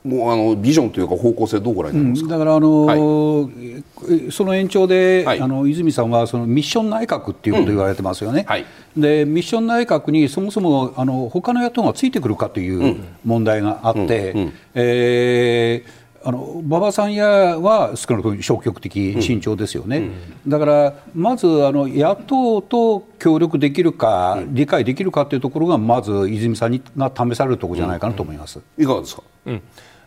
[0.03, 8.45] もうあのビジョンというか方向性どうご覧になりますか、うん、だからあの、はい、その延長で、はい、あの泉さんはそのミッション内閣っていうことを言われてますよね、うん。
[8.47, 8.65] はい、
[8.97, 14.39] でミッション内閣にそもそもあの他の野党がついてくるかという問題があって、うん。
[14.39, 17.25] うん、えーあの馬場さんや
[17.57, 20.13] は少なくとも消極的、慎重ですよね、うん。
[20.47, 29.23] だからまずあの野党と協力できるか、うん、理解できるかというところが、まず泉さんにが試されるところじゃないかなと思います、いかがですか、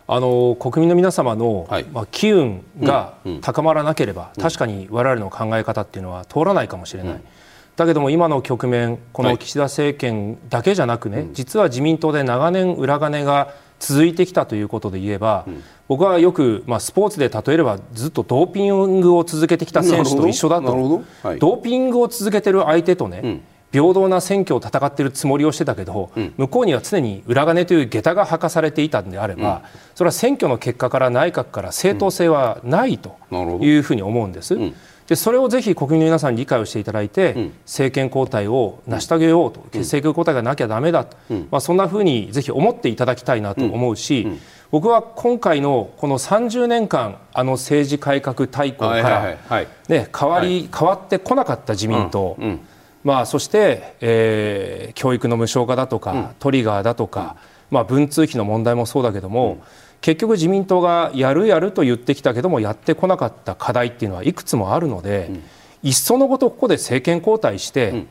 [0.07, 7.21] あの国民の皆様の、はい、まあ、機運が高まらなければ、確かに我々の考え方っていうのは通らないかもしれない。
[7.75, 23.41] だけども今の局面、この岸田政権だけじゃなくね、はい、実は自民党で長年、裏金が続いてきたということで言えば、うん、僕はよく、まあ、スポーツで例えればずっとドーピングを続けてきた選手と一緒だと、はい、ドーピングを続けてる相手とね、うん、
[23.75, 29.63] 平等な選挙を戦っているつもりをしてたけど、うん、向こうには常に裏金という下駄が履かされていたんであれば、
[29.95, 33.17] それは選挙の結果から内閣から正当性はないと
[33.61, 34.57] いうふうに思うんです。
[35.07, 44.27] でそれをぜひ国民の皆さんに理解をしていただいて、うん、政権交代を成し遂げようと、うん、政権交代がなきゃだめだと、うん、まあ、そんなふうにぜひ思っていただきたいなと思うし、
[44.71, 49.37] 僕は今回のこの30年間あの政治改革大綱から、
[49.87, 52.35] ね、変わり、変わってこなかった自民党、
[53.05, 57.37] まあ、そして、えー、教育の無償化だとか、トリガーだとか、
[57.69, 59.63] まあ、文通費の問題もそうだけども、
[60.01, 65.43] 結局自民党がやるやると言ってきたけどもやってこなかった課題っていうのはいくつもあるので、うん、
[65.81, 68.07] いっそのことここで政権交代して、うん、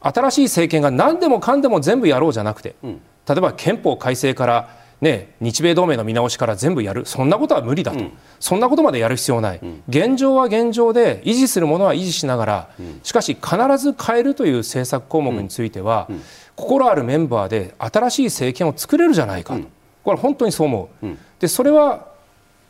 [0.00, 4.68] 新しい政権が何でもかんでも全部やろうじゃなくて、うん、例えば憲法改正から
[5.00, 7.06] ね、日米同盟の見直しから全部やる。
[7.06, 16.08] そんなことは無理だと、うん、そんなことまでやる必要ない、うん、現状は現状で維持するものは維持しながら、うん、しかし必ず変えるという政策項目については、
[16.56, 19.62] 心あるメンバーで新しい政権を作れるじゃないかと、
[20.02, 21.06] これ本当にそう思う。
[21.38, 22.08] でそれは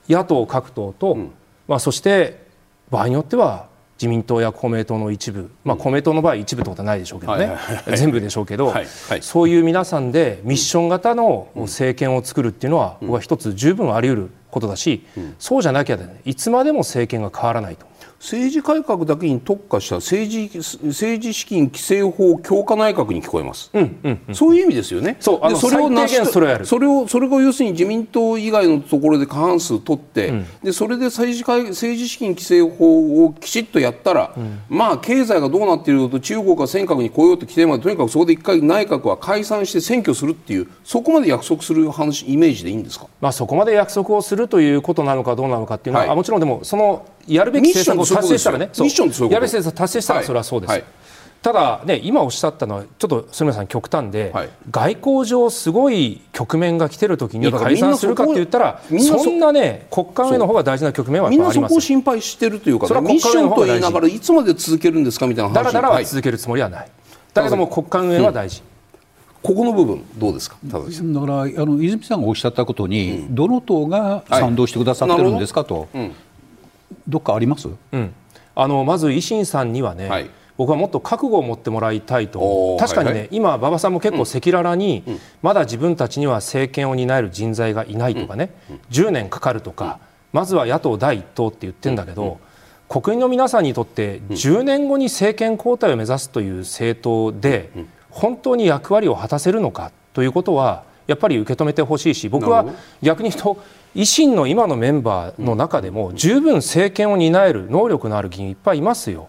[0.09, 1.31] 野党各党と、うん、
[1.67, 2.47] まあ、そして
[2.91, 3.69] 場合によっては
[4.01, 7.57] 自民党や公明党の一部、まあ、公明党の場合一部ってことはないでしょうけどね、
[7.97, 15.05] 全部でしょうけど、はいはい、そういう皆さんでミッション型の政権を作るっていうのは、僕は一つ十分あり得ることだし、
[15.41, 17.87] そうじゃなきゃ、ね、いつまでも政権が変わらないと。
[18.21, 25.17] 政治改革だけに特化した政治政治資金規正法強化内閣に聞こえます、うんうんうん、そういう意味ですよね。
[25.21, 50.71] そうでそれをなしそれそれをそれが要するに自民党以外のところで過半数取って、うん、でそれで政治政治資金規正法をきちっとやったら、うん、まあ経済がどうなっているのと中国が尖閣に来ようと規定までとにかくそこで一回内閣は解散して選挙するっていうそこまで約束する話イメージでいいんですか、まあ、そこまで約束をするということなのかどうなのかっていうのは、はい、もちろんでもそのやるべき政策を達成したらね、ミッションやるべき政策達成したらそれはそうです。
[50.71, 50.89] はいはい。
[51.41, 65.55] ただ、ね、今おっしゃったのはちょっと住村さん極端で、はい、外交上すごい局面が来てるときに解散するかって言ったらそんなね国家運営の方が大事な局面はみんなそこを心配してるというか、ね、ミッションと言いながらいつまで続けるんですかみたいな話。
[65.55, 66.91] だらだらは続けるつもりはない、
[67.33, 68.65] だけども国家運営は大事、
[69.41, 70.57] ここの部分どうですか？
[70.65, 70.87] だか
[71.27, 76.11] らあの泉さんがおっしゃったことに、うん、どの党が賛同してくださってるんですかと、はい、
[77.07, 78.15] どっかあります、うん、
[78.55, 90.01] あのまず維新さんにはね、はい、僕はもっと覚悟を持ってもらいたいと確かにね、はいはい、今、馬場さんも結構赤裸々に、うん、まだ自分たちには政権を担える人材がいないとかね、うん、10年かかるとか、
[90.33, 92.41] まずは野党第一党って言ってるんだけど、
[92.89, 97.71] 国民の皆さんにとって10年後に政権交代を目指すという政党で、
[98.11, 102.67] 本当に役割を果たせるのかということはやっぱり受け止めてほしいし僕は
[103.03, 103.63] 逆に言うと
[103.95, 109.29] 維新の今のメンバーの中でも十分政権を担える能力のある議員いっぱいいますよ。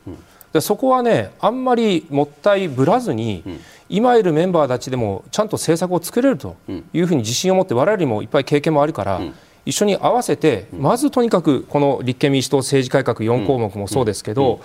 [0.53, 3.43] でそこはねあんまりもったいぶらずに、
[3.88, 6.55] 今いるメンバーたちでもちゃんと政策を作れると
[6.93, 9.22] いうふうに自信を持って我々にもいっぱい経験もあるから、
[9.66, 14.62] 一緒に合わせてまずとにかくこの立憲民主党政治改革4項目もそうですけど、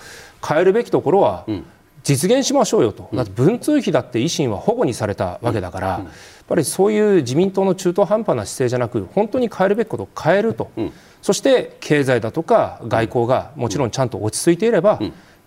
[0.47, 1.45] 変えるべきところは
[2.03, 6.05] 実現しましょうよと、だって文通費だって維新は保護にされたわけだから、
[6.47, 10.71] ぱりそういう自民党の中途半端な姿勢じゃなく、本当に変えるべきことを変えると、
[11.21, 14.99] そして経済だとか外交がもちろんちゃんと落ち着いていれば、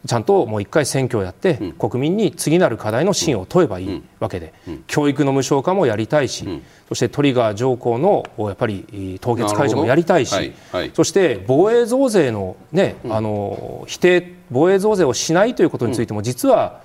[0.06, 4.52] ちゃんともう一回選挙をやって、国民に次なる課題の信を問えばいいわけで、
[4.86, 10.52] 教育の無償化もやりたいし、そしてトリガー条項のやっぱり凍結解除もやりたいし、
[10.94, 16.80] そして防衛増税の,、ねあの否定防衛増税をしないということについても、実は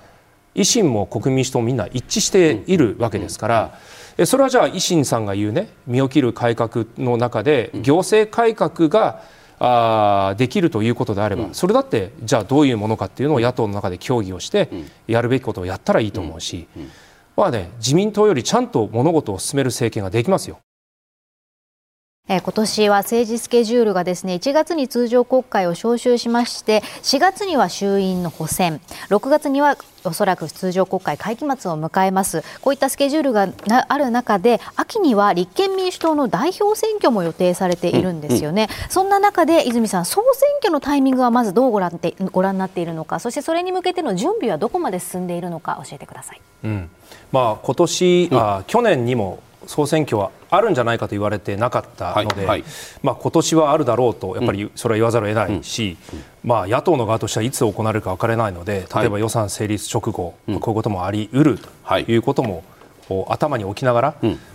[0.54, 3.78] 維新も国民民主党もみんな一致しているわけですから。
[4.26, 9.22] それはじゃあ維新さんが言うね身を切る改革の中で行政改革が
[9.58, 14.68] あできるということであれば、それだってじゃあどういうものかっていうのを野党の中で協議をして
[15.06, 16.66] やるべきことをやったらいいと思うし、
[17.36, 20.58] まあね、自民党よりちゃんと物事を進める政権ができますよ。
[22.26, 28.80] 今年は政治スケジュールがですね1月に通常国会を召集しまして4月には衆院の補選
[29.10, 32.42] 6月にはおそらく通常国会会期末を迎えます。
[32.62, 33.52] こういったスケジュールが
[33.88, 46.90] ある中で秋には立憲民主党の代表選挙も予定されているんですよね、うんうん、そんな中で泉さん総選挙のタイミングはまずどうご覧てご覧になっているのかそしてそれに向けての準備はどこまで進んでいるのか教えてください、うん。
[47.32, 52.64] まあ、今年、うん、あ去年にも総選挙はあるんじゃないかと言われてなかったので、はいはい、
[53.02, 56.24] まあ、今年はあるだろうとやっぱりそれは言わざるを得ないし、うん。
[56.44, 62.64] まあ、野党の側としてはいつ行われるか分からないので例えば予算成立直後、こういうこともありうるということも、
[63.28, 64.14] 頭に置きながら、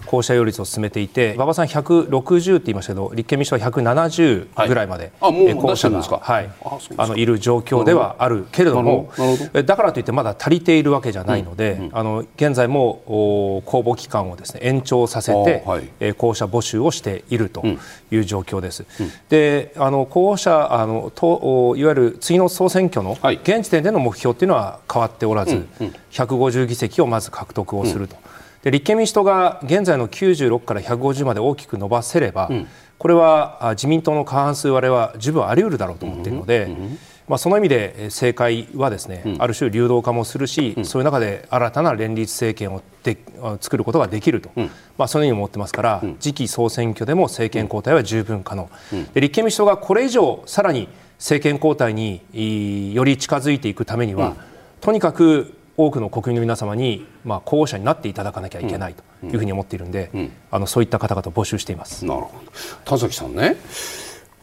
[0.09, 6.49] 校舎擁立を進めていて馬場さん160って言いましたけど立憲民主党は170ぐらいまで、はい、校舎が、はい、
[6.97, 9.11] あのいる状況ではあるけれども
[9.53, 17.63] だからといってまだ足りているわけじゃないので、うんうん、あの現在も公募期間をですね延長させて、はい、校舎募集をしていると
[18.09, 18.85] いう状況です。
[18.99, 28.15] うん、であの候補者あのといわゆる次の総選挙の現時点での目標っていうのは変わっておらず、うんうん、150議席をまず獲得をすると。
[28.63, 32.67] で立憲民主党が現在の96から150まで大きく伸ばせれば、うん、
[32.97, 36.99] これは自民党の過半数割れは十分あり得るだろうと思っているので、うんうん、
[37.29, 43.17] まあ、その意味で政界はですね、ある種流動化もするし、そういう中で新たな連立政権をで
[43.61, 44.49] 作ることができると、
[44.97, 48.69] まあ、そのように思ってますから、次期総選挙でも政権交代は十分可能、
[49.13, 54.35] で立憲民主党がこれ以上さらに政権交代により近づいていくためには、
[54.81, 60.19] とにかく多くの国民の皆様に、まあ、候補者になっていただかなきゃいけないというふうに思っているんで、うん。
[60.19, 62.05] うん、あのそういった方々を募集しています。
[62.05, 62.51] なるほど。
[62.83, 63.55] 田崎さんね。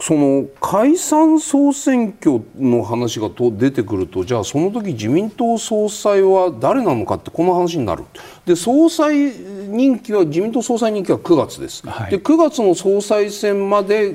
[0.00, 8.04] その解散総選挙の話がと出てくるとじゃあその時自民党総裁は誰なのかってこの話になる。
[8.46, 14.14] で総裁任期は自民党総裁任期は9月です、はい、で9月の総裁選まで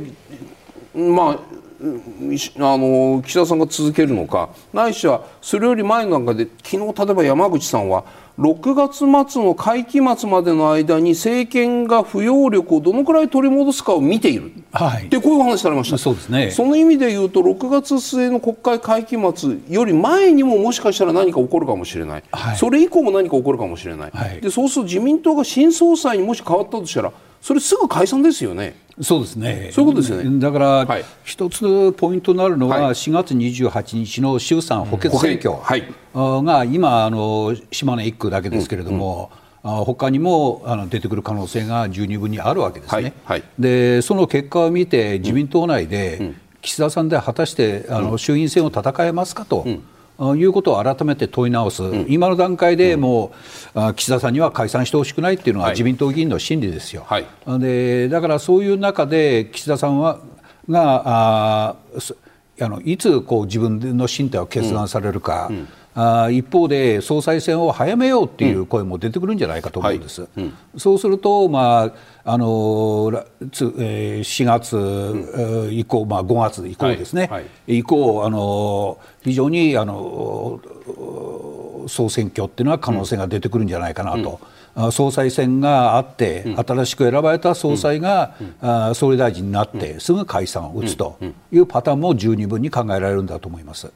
[0.96, 1.40] まあ
[2.58, 4.50] あの岸田さんが続けるのか。
[4.74, 8.04] ないしはそれより前の中で昨日例えば山口さんは
[8.40, 15.98] 6月末の会期末までの間に政権が不要力をどのくらい取り戻すかを見ている、はい、でこういう話されました。
[15.98, 27.12] そうです、ね、その意味で言うと6月末の国会会期末より前にももしかしたら何か起こるかもしれない、はい、それ以降も何か起こるかもしれない、はい、でそうすると自民党が新総裁にもし変わったとしたら
[27.42, 28.76] それすぐ解散ですよね。
[29.02, 29.72] そうですね。
[29.74, 30.40] そういうことですよね。
[30.40, 35.56] だから、はい、一つポイントになるのは、4月28日の衆参補欠選挙
[36.14, 39.32] が今あの島根1区だけですけれども。
[39.34, 43.02] うんうん、他にもあの出てくる可能性が十二分にあるわけですね。
[43.04, 49.64] はいはい、でその結果を見て自民党内で、岸田さんで果たしてあの衆院選を戦えますかと。
[49.66, 49.84] うん
[50.38, 53.32] いうことを改めて問い直す、うん、今の段階でも
[53.76, 57.06] う、うん、岸田さんには解散してほしくないっていうのは自民党議員の心理ですよ。
[57.08, 57.26] はい、
[57.60, 60.20] でだからそういう中で岸田さんは
[60.70, 61.76] があ
[62.60, 65.48] あのいつこう自分の進退を決断されるか。
[65.50, 70.22] うんあ一方で総裁選を早めようっていう声も出てくるんじゃないかと思うんです。
[70.22, 70.54] うんはい。
[70.74, 71.92] うん、そうすると、ま
[72.24, 77.32] ああのつえー、4月、うん、以降、まあ、5月以降ですね、はい。
[77.32, 80.62] はい、以降あの非常にあの
[81.88, 84.40] 総選挙っていうのは可能性が出てくるんじゃないかなと。
[84.92, 91.18] 総裁選があって、新しく選ばれた総裁が、うん、総理大臣になって、すぐ解散を打つと
[91.52, 93.92] いうパターンも十二分に考えられるんだと思います。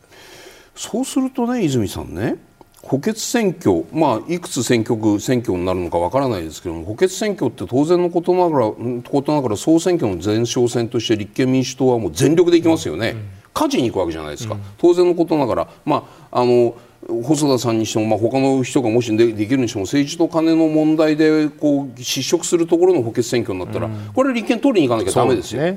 [0.76, 2.38] そうするとね泉さんね
[2.86, 13.16] 補欠選挙、まあ、いくつ選挙区選挙になるのかわからないですけども補欠選挙って当然のことながらことながら総選挙の前哨戦として立憲民主党はもう全力でいきますよね、
[13.60, 16.76] うん、に行くわけじゃないですか、うん、当然のことながら、まあ、あの
[17.24, 25.76] 細田さんにしても、まあ、他の人がもしでできるにしても政治と金の問題でこう失職するところの補欠選挙になったら、うん、これ立憲取りに行かなきゃだめですよ。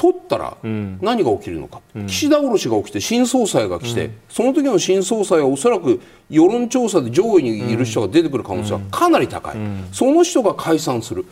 [0.00, 6.00] 取ったら何が起きるのか、うん、岸田降ろしが起きて新総裁が来て、うん、その時の新総裁はおそらく
[6.30, 11.26] 世論調査で上位にいる人が出てくる可能性はかなり高い、うん、その人が解散する、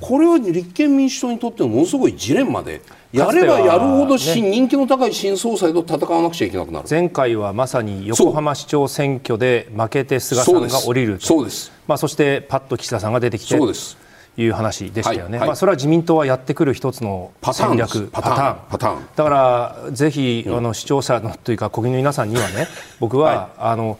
[0.00, 2.80] これは立憲民主党にとってものすごいジレンマで。
[3.12, 6.86] やればやるほど、ね、人気の高い新総裁と戦わなくちゃいけなくなる。
[6.90, 11.70] 前回はまさに横浜市長選挙で負けて菅さんが降りるそうです。
[11.86, 13.96] まあ、そしてパッと岸田さんが出てきてそうです
[14.36, 15.38] いう話でしたよね、はい。
[15.40, 18.58] はい、まあ、それは自民党はやってくる一つの戦略パターン。
[18.68, 19.08] パターン。
[19.14, 22.68] だからぜひ、あの視聴者のというか国民の皆さんにはね
[23.00, 23.98] 僕は、はい、あの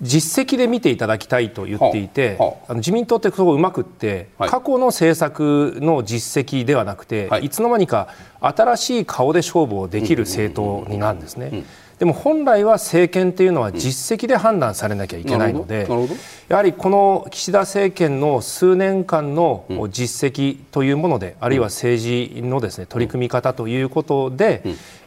[0.00, 2.74] 実績で見ていただきたいと言っていて、はあ、あ。
[2.74, 8.08] の自民党ってそこうまくって、過去の政策の実績ではなくて、い、つの間にか
[8.40, 11.64] 新しい顔で勝負をできる政党になるんですね。
[11.98, 15.86] でも本来は政権というのは実績で判断されなきゃいけないので、
[16.48, 24.62] やはりこの岸田政権の数年間の実績というもので、あるいは政治のですね取り組み方ということで、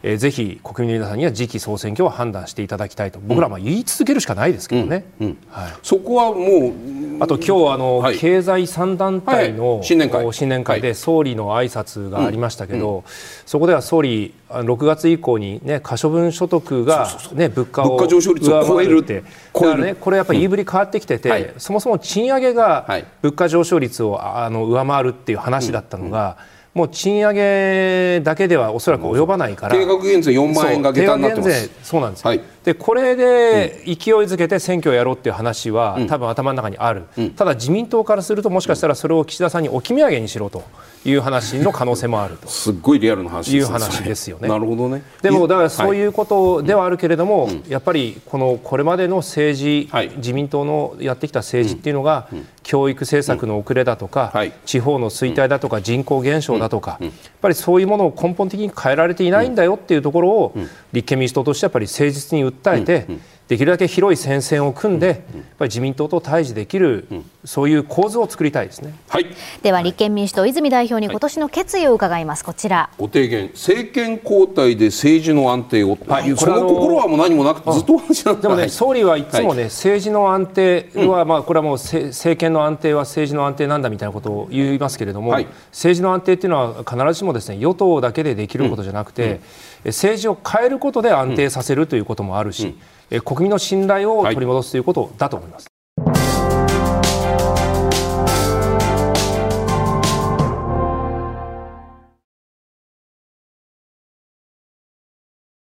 [0.08, 5.04] えー、ぜひ国民の皆さんには次期総選挙を判断していただきたいと、僕らは言い続けるしかないですけどね。
[5.50, 6.72] はい、そこはもう
[7.18, 10.32] あと今日あの、はい、経済3団体の、新年会。
[10.32, 13.02] 新年会で総理の挨拶がありましたけど、
[13.46, 19.00] そこでは総理6月以降に、ね、可処分所得が、ね、物価を上昇率を超える。
[19.00, 19.24] って。
[19.52, 21.34] 超える、ね、これやっぱり言いぶり変わってきてて、うん。
[21.34, 22.86] はい、そもそも賃上げが
[23.22, 29.74] 物価上昇率をあの上回るっていう話だったのが、うんもう賃上げだけではおそらく及ばないから。
[29.74, 31.70] 定額減税4万円が下駄になってます。
[31.82, 32.00] そう。
[32.02, 33.94] なんです、はい、でこれで勢い
[34.24, 40.64] づけて選挙をやろうっていう話は、うん、多分頭の中にある、うん、ただ自民党からするともしかしたらそれを岸田さんに置き土産にしろと
[41.04, 42.48] いう話の可能性もあると。
[42.48, 44.48] すっごいリアルな話いう話ですよね。
[44.48, 57.10] なるほどねでもだからそういうことではあるけれども、はい、やっぱりこのこれまでの政治、はい、自民党のやってきた政治っていうのが、うん、教育政策の遅れだとか、はい、地方の衰退だとか人口減少だとか、やっ
[57.40, 60.54] ぱりそういうものを根本的に変えられていないんだよっていうところを、
[60.92, 63.06] 立憲民主党としてやっぱり誠実に訴えて、
[63.48, 65.16] できるだけ広い戦線を組んで、やっ
[65.58, 67.06] ぱり自民党と対峙できる、
[67.44, 69.26] そういう構図を作りたいですね、はい、
[69.62, 72.90] では立憲民主党、泉代表に今年の決意を伺います、こちら。
[72.98, 85.30] ご提言、政権交代で政治の安定を、はい、その心はもう何もなくずっと話なんでもね、総理はいつもね、政治の安定は、まあ、これはもう政権の安定は政治の安定なんだみたいなことを言いますけれども、
[85.70, 89.40] 政治の安定っていうのは必ずしもですね与党だけでできることじゃなくて、
[89.86, 92.76] 政治を変えることで安定させるということもあるし、
[93.24, 95.75] 国民の信頼を取り戻すということだと思います。